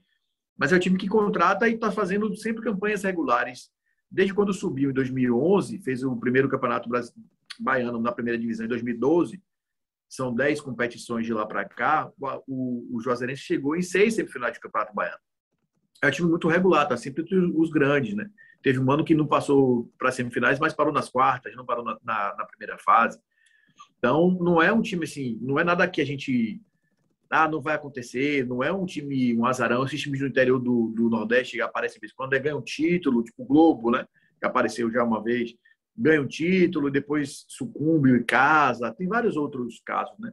[0.57, 3.71] Mas é um time que contrata e está fazendo sempre campanhas regulares.
[4.11, 6.89] Desde quando subiu em 2011, fez o primeiro campeonato
[7.61, 9.43] baiano na primeira divisão em 2012,
[10.09, 12.11] são 10 competições de lá para cá,
[12.47, 15.19] o, o Juazeirense chegou em seis semifinais de Campeonato Baiano.
[16.03, 18.31] É um time muito regular, tá sempre entre os grandes, né?
[18.69, 21.97] Teve um ano que não passou para semifinais, mas parou nas quartas, não parou na,
[22.05, 23.19] na, na, primeira fase.
[23.97, 26.61] Então, não é um time assim, não é nada que a gente.
[27.31, 29.87] Ah, não vai acontecer, não é um time, um azarão.
[29.87, 33.47] Esses times do interior do, do Nordeste aparecem quando é ganha um título, tipo o
[33.47, 34.07] Globo, né?
[34.39, 35.55] Que apareceu já uma vez
[35.97, 38.93] ganha um título, depois sucumbe em casa.
[38.93, 40.31] Tem vários outros casos, né?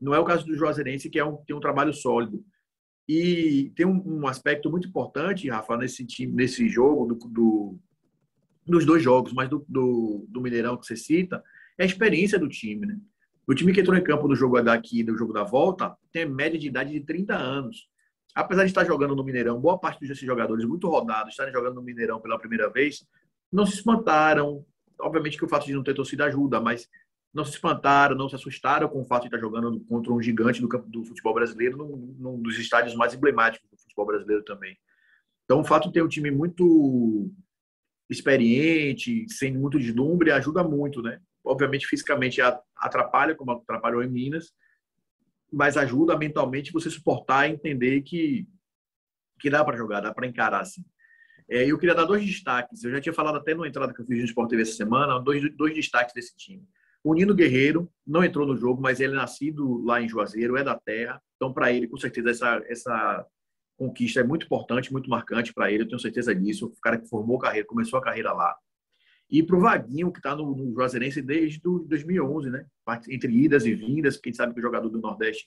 [0.00, 2.42] Não é o caso do Juazeirense, que é um, tem um trabalho sólido.
[3.08, 7.78] E tem um, um, aspecto muito importante, Rafa, nesse time, nesse jogo, do, do
[8.66, 11.42] dos dois jogos, mas do, do, do, Mineirão que você cita,
[11.76, 12.98] é a experiência do time, né?
[13.46, 16.58] O time que entrou em campo no jogo daqui do jogo da volta tem média
[16.58, 17.88] de idade de 30 anos.
[18.34, 21.82] Apesar de estar jogando no Mineirão, boa parte desses jogadores muito rodados estarem jogando no
[21.82, 23.06] Mineirão pela primeira vez,
[23.52, 24.64] não se espantaram,
[24.98, 26.88] obviamente que o fato de não ter torcida ajuda, mas
[27.34, 30.60] não se espantaram, não se assustaram com o fato de estar jogando contra um gigante
[30.60, 34.78] do, do futebol brasileiro, num, num, dos estádios mais emblemáticos do futebol brasileiro também.
[35.44, 37.30] Então, o fato de ter um time muito
[38.08, 41.20] experiente, sem muito deslumbre, ajuda muito, né?
[41.44, 42.40] Obviamente, fisicamente
[42.76, 44.52] atrapalha, como atrapalhou em Minas,
[45.52, 48.46] mas ajuda mentalmente você suportar e entender que,
[49.40, 50.84] que dá para jogar, dá para encarar assim.
[51.48, 52.84] É, eu queria dar dois destaques.
[52.84, 55.18] Eu já tinha falado até na entrada que eu fiz no Sport TV essa semana,
[55.18, 56.66] dois, dois destaques desse time.
[57.04, 60.64] O Nino Guerreiro não entrou no jogo, mas ele é nascido lá em Juazeiro, é
[60.64, 61.20] da terra.
[61.36, 63.26] Então, para ele, com certeza, essa, essa
[63.76, 65.82] conquista é muito importante, muito marcante para ele.
[65.82, 66.66] Eu tenho certeza disso.
[66.66, 68.56] O cara que formou a carreira, começou a carreira lá.
[69.30, 72.66] E para o Vaguinho, que está no, no Juazeirense desde 2011, né?
[73.10, 75.46] Entre idas e vindas, quem sabe que o jogador do Nordeste,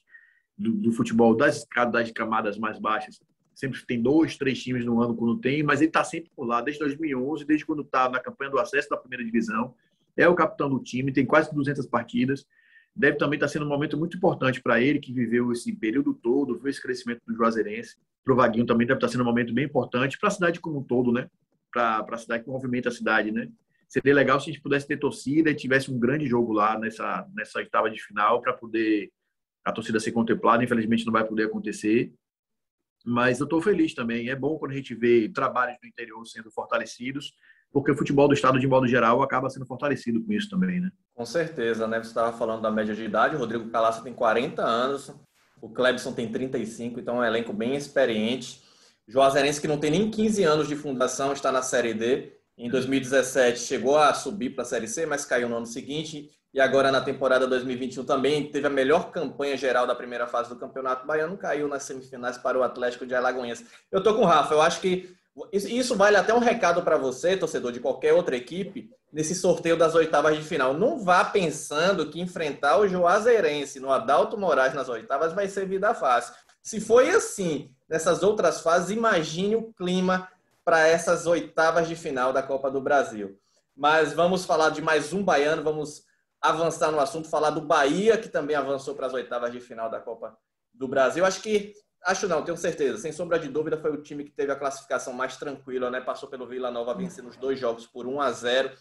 [0.55, 3.19] do, do futebol das, das camadas mais baixas,
[3.55, 6.61] sempre tem dois, três times no ano quando tem, mas ele está sempre por lá,
[6.61, 9.73] desde 2011, desde quando está na campanha do acesso da primeira divisão.
[10.17, 12.45] É o capitão do time, tem quase 200 partidas.
[12.95, 16.57] Deve também estar sendo um momento muito importante para ele, que viveu esse período todo,
[16.57, 17.95] viu esse crescimento do Juazeirense.
[18.25, 20.79] Para o Vaguinho também deve estar sendo um momento bem importante para a cidade como
[20.79, 21.29] um todo, né?
[21.71, 23.49] Para a cidade que movimenta a cidade, né?
[23.87, 27.25] Seria legal se a gente pudesse ter torcida e tivesse um grande jogo lá nessa,
[27.33, 29.11] nessa oitava de final para poder
[29.63, 30.63] a torcida ser contemplada.
[30.63, 32.11] Infelizmente não vai poder acontecer,
[33.05, 34.29] mas eu estou feliz também.
[34.29, 37.33] É bom quando a gente vê trabalhos do interior sendo fortalecidos,
[37.71, 40.91] porque o futebol do estado, de modo geral, acaba sendo fortalecido com isso também, né?
[41.13, 41.97] Com certeza, né?
[41.97, 45.13] Você estava falando da média de idade, o Rodrigo Calaça tem 40 anos,
[45.61, 48.63] o Clebson tem 35, então é um elenco bem experiente.
[49.07, 52.33] Juazeirense, que não tem nem 15 anos de fundação, está na Série D.
[52.57, 56.59] Em 2017 chegou a subir para a Série C, mas caiu no ano seguinte e
[56.59, 61.05] agora na temporada 2021 também teve a melhor campanha geral da primeira fase do Campeonato
[61.05, 63.63] Baiano, caiu nas semifinais para o Atlético de Alagoinhas.
[63.91, 65.15] Eu tô com o Rafa, eu acho que
[65.53, 69.95] isso vale até um recado para você, torcedor de qualquer outra equipe, nesse sorteio das
[69.95, 70.73] oitavas de final.
[70.73, 75.93] Não vá pensando que enfrentar o Juazeirense no Adalto Moraes nas oitavas vai ser vida
[75.93, 76.33] fácil.
[76.61, 80.27] Se foi assim nessas outras fases, imagine o clima
[80.65, 83.39] para essas oitavas de final da Copa do Brasil.
[83.75, 86.03] Mas vamos falar de mais um baiano, vamos
[86.41, 89.99] avançar no assunto, falar do Bahia, que também avançou para as oitavas de final da
[89.99, 90.37] Copa
[90.73, 91.25] do Brasil.
[91.25, 91.73] Acho que,
[92.05, 95.13] acho não, tenho certeza, sem sombra de dúvida, foi o time que teve a classificação
[95.13, 96.01] mais tranquila, né?
[96.01, 98.71] Passou pelo Vila Nova vencendo os dois jogos por 1 a 0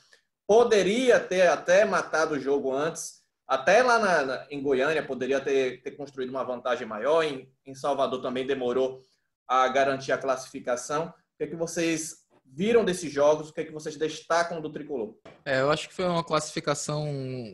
[0.47, 5.83] Poderia ter até matado o jogo antes, até lá na, na, em Goiânia poderia ter,
[5.83, 9.01] ter construído uma vantagem maior, em, em Salvador também demorou
[9.49, 13.49] a garantir a classificação, O que, é que vocês viram desses jogos?
[13.49, 15.17] O que é que vocês destacam do tricolor?
[15.45, 17.07] É, eu acho que foi uma classificação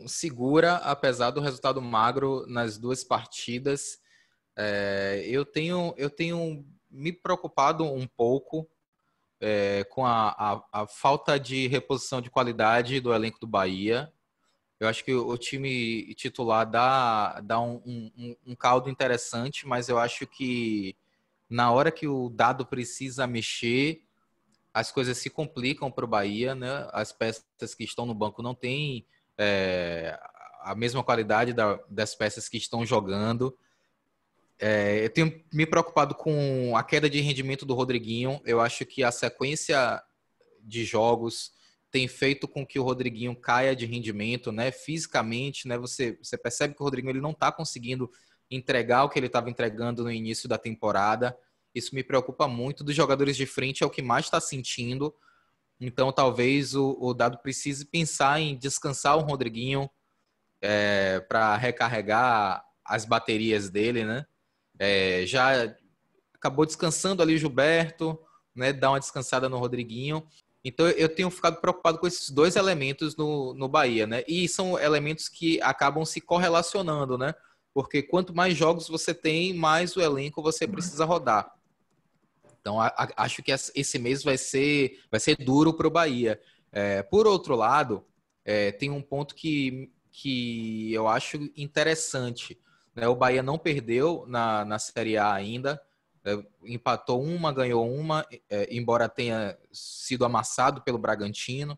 [0.07, 3.99] segura, apesar do resultado magro nas duas partidas.
[4.55, 8.69] É, eu tenho eu tenho me preocupado um pouco
[9.41, 14.11] é, com a, a, a, falta de reposição de qualidade do elenco do Bahia.
[14.79, 19.97] Eu acho que o time titular dá, dá um, um, um caldo interessante, mas eu
[19.97, 20.95] acho que
[21.49, 24.03] na hora que o dado precisa mexer,
[24.73, 26.87] as coisas se complicam para o Bahia, né?
[26.91, 29.05] As peças que estão no banco não têm
[29.37, 30.19] é,
[30.61, 33.57] a mesma qualidade da, das peças que estão jogando.
[34.65, 38.39] É, eu tenho me preocupado com a queda de rendimento do Rodriguinho.
[38.45, 40.01] Eu acho que a sequência
[40.61, 41.51] de jogos
[41.91, 44.71] tem feito com que o Rodriguinho caia de rendimento, né?
[44.71, 45.77] Fisicamente, né?
[45.77, 48.09] Você, você percebe que o Rodriguinho ele não está conseguindo
[48.49, 51.37] entregar o que ele estava entregando no início da temporada.
[51.75, 52.85] Isso me preocupa muito.
[52.85, 55.13] Dos jogadores de frente é o que mais está sentindo.
[55.77, 59.89] Então, talvez o, o, Dado precise pensar em descansar o Rodriguinho
[60.61, 64.25] é, para recarregar as baterias dele, né?
[64.79, 65.75] É, já
[66.33, 68.19] acabou descansando ali Gilberto,
[68.55, 68.73] né?
[68.73, 70.27] Dá uma descansada no Rodriguinho.
[70.63, 74.23] Então eu tenho ficado preocupado com esses dois elementos no, no Bahia, né?
[74.27, 77.33] E são elementos que acabam se correlacionando, né?
[77.73, 81.53] Porque quanto mais jogos você tem, mais o elenco você precisa rodar.
[82.61, 86.39] Então a, a, acho que esse mês vai ser, vai ser duro para o Bahia.
[86.71, 88.05] É, por outro lado,
[88.45, 92.57] é, tem um ponto que, que eu acho interessante.
[92.95, 93.07] Né?
[93.07, 95.81] O Bahia não perdeu na, na Série A ainda.
[96.25, 101.77] É, empatou uma, ganhou uma, é, embora tenha sido amassado pelo Bragantino.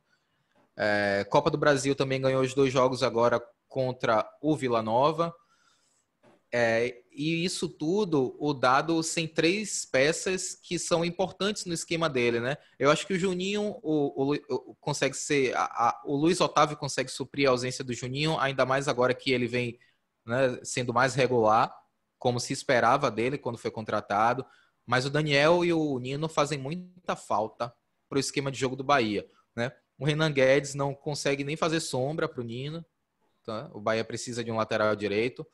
[0.78, 5.34] É, Copa do Brasil também ganhou os dois jogos agora contra o Vila Nova.
[6.53, 12.39] É, e isso tudo, o dado sem três peças que são importantes no esquema dele,
[12.39, 12.55] né?
[12.78, 15.55] Eu acho que o Juninho o, o, o consegue ser.
[15.55, 19.32] A, a, o Luiz Otávio consegue suprir a ausência do Juninho, ainda mais agora que
[19.32, 19.78] ele vem
[20.26, 21.73] né, sendo mais regular
[22.17, 24.45] como se esperava dele quando foi contratado.
[24.86, 27.73] Mas o Daniel e o Nino fazem muita falta
[28.09, 29.28] para o esquema de jogo do Bahia.
[29.55, 29.71] Né?
[29.97, 32.86] O Renan Guedes não consegue nem fazer sombra para o Nino.
[33.43, 33.69] Tá?
[33.73, 35.45] O Bahia precisa de um lateral direito.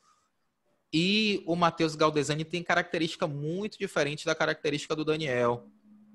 [0.92, 5.66] E o Matheus Galdesani tem característica muito diferente da característica do Daniel.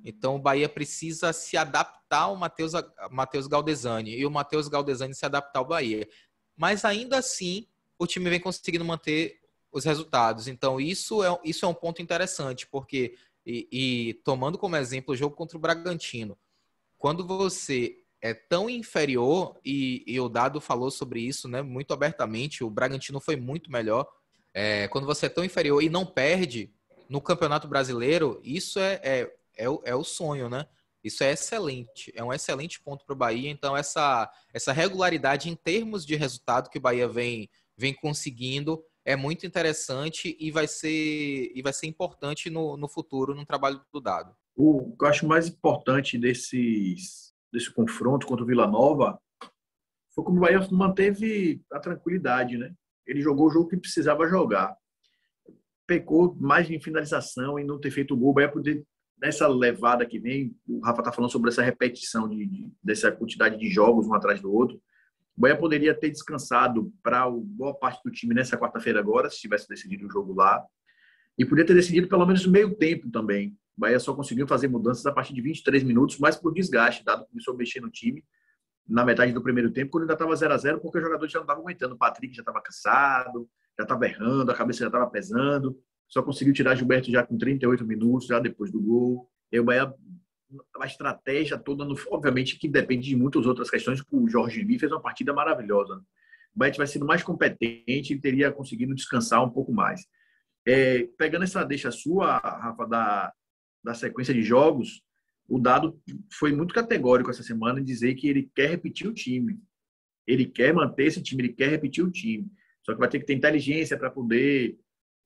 [0.05, 5.59] Então o Bahia precisa se adaptar ao Matheus, Galdesani e o Matheus Galdesani se adaptar
[5.59, 6.07] ao Bahia.
[6.55, 7.67] Mas ainda assim,
[7.97, 9.39] o time vem conseguindo manter
[9.71, 10.47] os resultados.
[10.47, 15.17] Então, isso é, isso é um ponto interessante, porque, e, e tomando como exemplo o
[15.17, 16.37] jogo contra o Bragantino,
[16.97, 22.63] quando você é tão inferior, e, e, o Dado falou sobre isso né, muito abertamente,
[22.63, 24.07] o Bragantino foi muito melhor.
[24.53, 26.73] É, quando você é tão inferior e não perde
[27.07, 30.65] no Campeonato Brasileiro, isso é, é, é, o, é o sonho, né?
[31.03, 33.49] Isso é excelente, é um excelente ponto para o Bahia.
[33.49, 39.15] Então, essa, essa regularidade em termos de resultado que o Bahia vem, vem conseguindo é
[39.15, 44.01] muito interessante e vai ser, e vai ser importante no, no futuro no trabalho do
[44.01, 44.35] dado.
[44.53, 49.17] O que eu acho mais importante desses, desse confronto contra o Vila Nova
[50.13, 52.73] foi como o Bahia manteve a tranquilidade, né?
[53.05, 54.75] Ele jogou o jogo que precisava jogar.
[55.85, 58.31] Pecou mais em finalização e não ter feito o gol.
[58.31, 58.83] O Bahia poder,
[59.21, 63.57] nessa levada que vem, o Rafa está falando sobre essa repetição de, de, dessa quantidade
[63.57, 64.81] de jogos um atrás do outro.
[65.37, 69.69] O Bahia poderia ter descansado para boa parte do time nessa quarta-feira agora, se tivesse
[69.69, 70.65] decidido o jogo lá.
[71.37, 73.55] E poderia ter decidido pelo menos meio tempo também.
[73.77, 77.23] O Bahia só conseguiu fazer mudanças a partir de 23 minutos, mais por desgaste, dado
[77.23, 78.23] que começou a mexer no time
[78.87, 81.39] na metade do primeiro tempo, quando ainda estava 0 a 0 porque os jogadores já
[81.39, 81.93] não estavam aguentando.
[81.93, 85.77] O Patrick já estava cansado, já estava errando, a cabeça já estava pesando.
[86.07, 89.29] Só conseguiu tirar Gilberto já com 38 minutos, já depois do gol.
[89.51, 89.93] E o Bahia
[90.79, 94.91] a estratégia toda, no, obviamente que depende de muitas outras questões, o Jorge Mi fez
[94.91, 95.95] uma partida maravilhosa.
[95.95, 96.01] Né?
[96.55, 100.05] O Bahia tivesse sido mais competente e teria conseguido descansar um pouco mais.
[100.65, 103.33] É, pegando essa deixa sua, Rafa, da,
[103.83, 105.01] da sequência de jogos,
[105.47, 105.99] o Dado
[106.33, 109.59] foi muito categórico essa semana em dizer que ele quer repetir o time.
[110.25, 112.51] Ele quer manter esse time, ele quer repetir o time.
[112.83, 114.77] Só que vai ter que ter inteligência para poder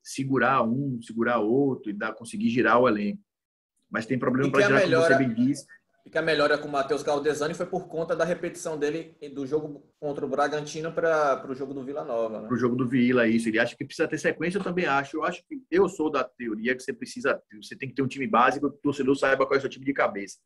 [0.04, 3.22] segurar um, segurar outro e dar, conseguir girar o elenco.
[3.92, 5.68] Mas tem problema para gerar, melhora, como você bem disse.
[6.06, 9.46] E que a melhora com o Matheus Galdesani foi por conta da repetição dele do
[9.46, 12.42] jogo contra o Bragantino para o jogo do Vila Nova.
[12.42, 12.48] Né?
[12.48, 13.50] Para o jogo do Vila, isso.
[13.50, 15.18] Ele acha que precisa ter sequência, eu também acho.
[15.18, 18.08] Eu acho que eu sou da teoria que você precisa, você tem que ter um
[18.08, 20.38] time básico, que o torcedor saiba qual é o seu time de cabeça.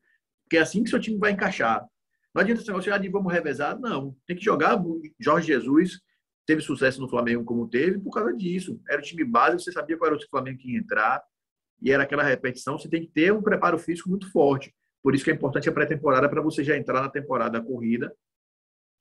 [0.43, 1.85] Porque é assim que seu time vai encaixar.
[2.33, 4.13] Não adianta esse negócio de vamos revezar, não.
[4.27, 4.77] Tem que jogar.
[5.17, 6.01] Jorge Jesus
[6.45, 8.79] teve sucesso no Flamengo como teve por causa disso.
[8.89, 11.23] Era o time básico, você sabia qual era o Flamengo que ia entrar
[11.81, 14.73] e era aquela repetição, você tem que ter um preparo físico muito forte.
[15.03, 18.11] Por isso que é importante a pré-temporada para você já entrar na temporada corrida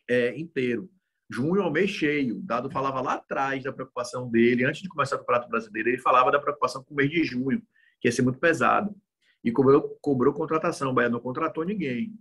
[0.09, 0.91] é, inteiro.
[1.31, 2.41] Junho é um mês cheio.
[2.43, 6.31] Dado falava lá atrás da preocupação dele, antes de começar o Campeonato Brasileiro, ele falava
[6.31, 7.62] da preocupação com o mês de junho,
[8.01, 8.95] que ia ser muito pesado.
[9.43, 10.91] E cobrou, cobrou contratação.
[10.91, 12.12] O Bahia não contratou ninguém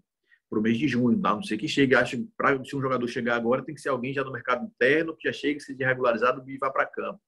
[0.49, 1.19] para o mês de junho.
[1.25, 3.89] A não ser que chegue, acho que se um jogador chegar agora, tem que ser
[3.89, 7.19] alguém já no mercado interno, que já chegue, seja regularizado e vá para campo.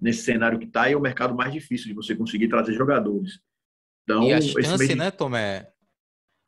[0.00, 3.40] Nesse cenário que está, é o mercado mais difícil de você conseguir trazer jogadores.
[4.04, 4.94] Então, e a chance, de...
[4.94, 5.72] né, Tomé?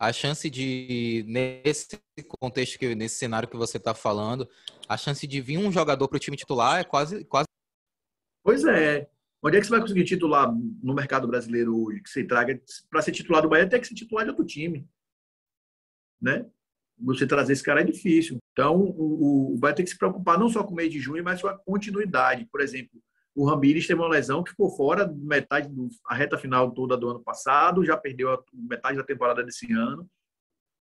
[0.00, 2.00] A chance de, nesse
[2.40, 4.48] contexto, que, nesse cenário que você está falando,
[4.88, 7.46] a chance de vir um jogador para o time titular é quase, quase.
[8.42, 9.08] Pois é.
[9.44, 12.00] Onde é que você vai conseguir titular no mercado brasileiro hoje?
[12.00, 14.88] Que você traga para ser titular do Bahia, tem que ser titular de outro time
[16.22, 16.46] né?
[16.98, 18.38] Você trazer esse cara é difícil.
[18.52, 21.24] Então, o, o vai ter que se preocupar não só com o mês de junho,
[21.24, 22.46] mas com a continuidade.
[22.46, 23.02] Por exemplo,
[23.34, 27.08] o Ramires teve uma lesão que ficou fora metade do, a reta final toda do
[27.08, 30.08] ano passado, já perdeu a, metade da temporada desse ano.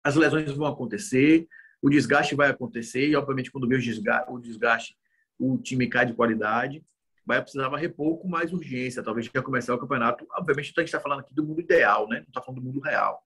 [0.03, 1.47] As lesões vão acontecer,
[1.83, 4.97] o desgaste vai acontecer, e obviamente quando vem o desgaste, o, desgaste,
[5.39, 6.83] o time cai de qualidade.
[7.27, 10.27] Vai precisar repor com mais urgência, talvez já começar o campeonato.
[10.33, 12.21] Obviamente, a gente está falando aqui do mundo ideal, né?
[12.21, 13.23] não está falando do mundo real.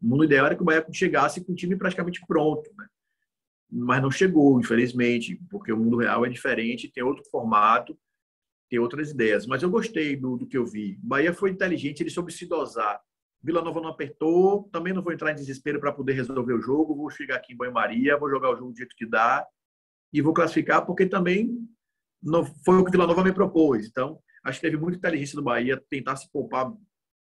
[0.00, 2.86] O mundo ideal era que o Bahia chegasse com o time praticamente pronto, né?
[3.70, 7.98] mas não chegou, infelizmente, porque o mundo real é diferente, tem outro formato,
[8.72, 9.46] tem outras ideias.
[9.46, 10.98] Mas eu gostei do, do que eu vi.
[11.02, 12.98] Bahia foi inteligente, ele soube se dosar.
[13.42, 16.96] Vila Nova não apertou, também não vou entrar em desespero para poder resolver o jogo,
[16.96, 19.46] vou chegar aqui em banho-maria, vou jogar o jogo do jeito que dá
[20.10, 21.54] e vou classificar, porque também
[22.22, 23.86] não foi o que Vila Nova me propôs.
[23.86, 26.72] Então, acho que teve muita inteligência do Bahia tentar se poupar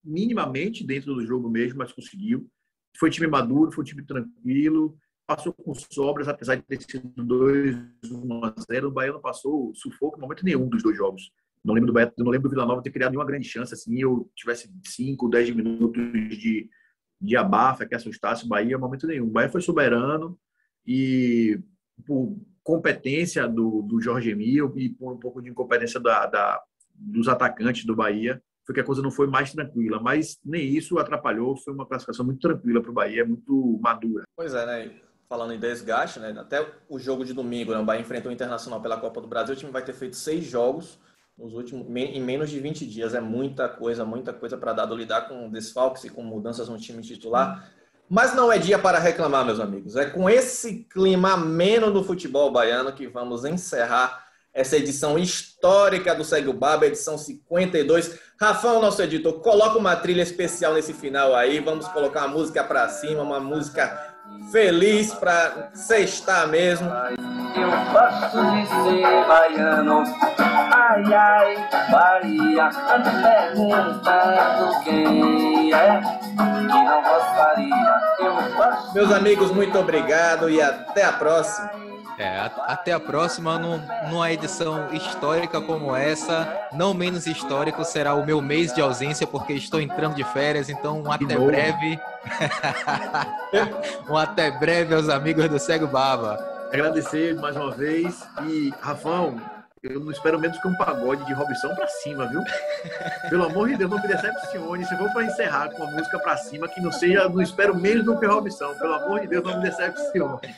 [0.02, 2.48] minimamente dentro do jogo mesmo, mas conseguiu.
[2.96, 7.76] Foi time maduro, foi um time tranquilo, passou com sobras, apesar de ter sido 2
[8.04, 11.30] 1 a 0 O Bahia não passou sufoco em momento nenhum dos dois jogos.
[11.64, 14.00] Não lembro do Bahia, não lembro do Vila Nova ter criado nenhuma grande chance assim,
[14.00, 16.68] eu tivesse 5, 10 minutos de,
[17.20, 19.26] de abafa que assustasse o Bahia em momento nenhum.
[19.26, 20.38] O Bahia foi soberano
[20.86, 21.58] e
[22.06, 26.62] por competência do, do Jorge Emil e por um pouco de incompetência da, da
[26.94, 30.98] dos atacantes do Bahia, foi que a coisa não foi mais tranquila, mas nem isso
[30.98, 34.24] atrapalhou, foi uma classificação muito tranquila para o Bahia, muito madura.
[34.36, 35.03] Pois é, né?
[35.34, 36.32] Falando em desgaste, né?
[36.38, 37.78] Até o jogo de domingo, né?
[37.80, 40.44] o Bahia enfrentou o Internacional pela Copa do Brasil, o time vai ter feito seis
[40.44, 40.96] jogos
[41.36, 43.14] nos últimos, em menos de 20 dias.
[43.16, 47.02] É muita coisa, muita coisa para dado lidar com desfalques e com mudanças no time
[47.02, 47.68] titular.
[48.08, 49.96] Mas não é dia para reclamar, meus amigos.
[49.96, 56.22] É com esse clima ameno do futebol baiano que vamos encerrar essa edição histórica do
[56.22, 58.20] Segue o Baba, edição 52.
[58.40, 61.58] Rafão, nosso editor, coloca uma trilha especial nesse final aí.
[61.58, 64.13] Vamos colocar uma música para cima, uma música
[64.50, 66.88] feliz para sextar mesmo.
[66.88, 70.04] Eu gosto de ser baiano.
[70.72, 78.00] Ai, ai, Bahia, ando perguntando quem é que não gostaria.
[78.18, 81.93] Eu gosto Meus amigos, muito obrigado e até a próxima.
[82.16, 86.68] É, até a próxima, num, numa edição histórica como essa.
[86.72, 91.02] Não menos histórico será o meu mês de ausência, porque estou entrando de férias, então
[91.02, 91.98] um até breve.
[94.08, 96.38] um até breve aos amigos do Cego Baba.
[96.72, 99.40] Agradecer mais uma vez e, Rafão,
[99.88, 102.42] eu não espero menos que um pagode de Robson pra cima, viu?
[103.28, 104.84] Pelo amor de Deus, não me decepcione.
[104.84, 108.04] Se for pra encerrar com a música pra cima, que não seja, não espero menos
[108.04, 108.74] do que Robson.
[108.74, 110.54] Pelo amor de Deus, não me decepcione.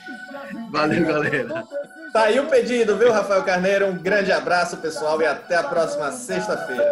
[0.71, 1.65] Valeu, galera.
[2.13, 3.89] Tá aí o pedido, viu, Rafael Carneiro?
[3.89, 6.85] Um grande abraço, pessoal, e até a próxima sexta-feira.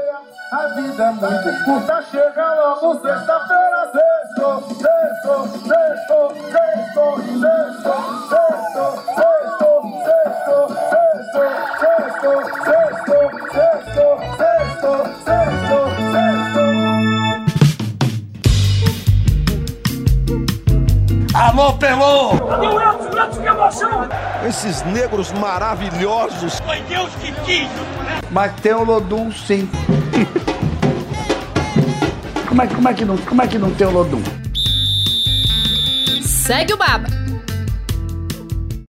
[0.53, 7.95] A vida é muito curta, chega logo sexta-feira, sexto, sexto, sexto, sexto, sexto, sexto,
[8.29, 9.71] sexto, sexto,
[10.05, 10.84] sexto,
[21.35, 22.39] Alô, Pelô!
[22.39, 23.09] Cadê o Elton?
[23.09, 24.09] O que emoção!
[24.47, 26.61] Esses negros maravilhosos.
[26.61, 28.21] Foi Deus que quis, né?
[28.31, 29.69] Mas tem o Lodum, sim.
[32.47, 34.23] como, é, como, é que não, como é que não tem o Lodum?
[36.23, 37.24] Segue o Baba!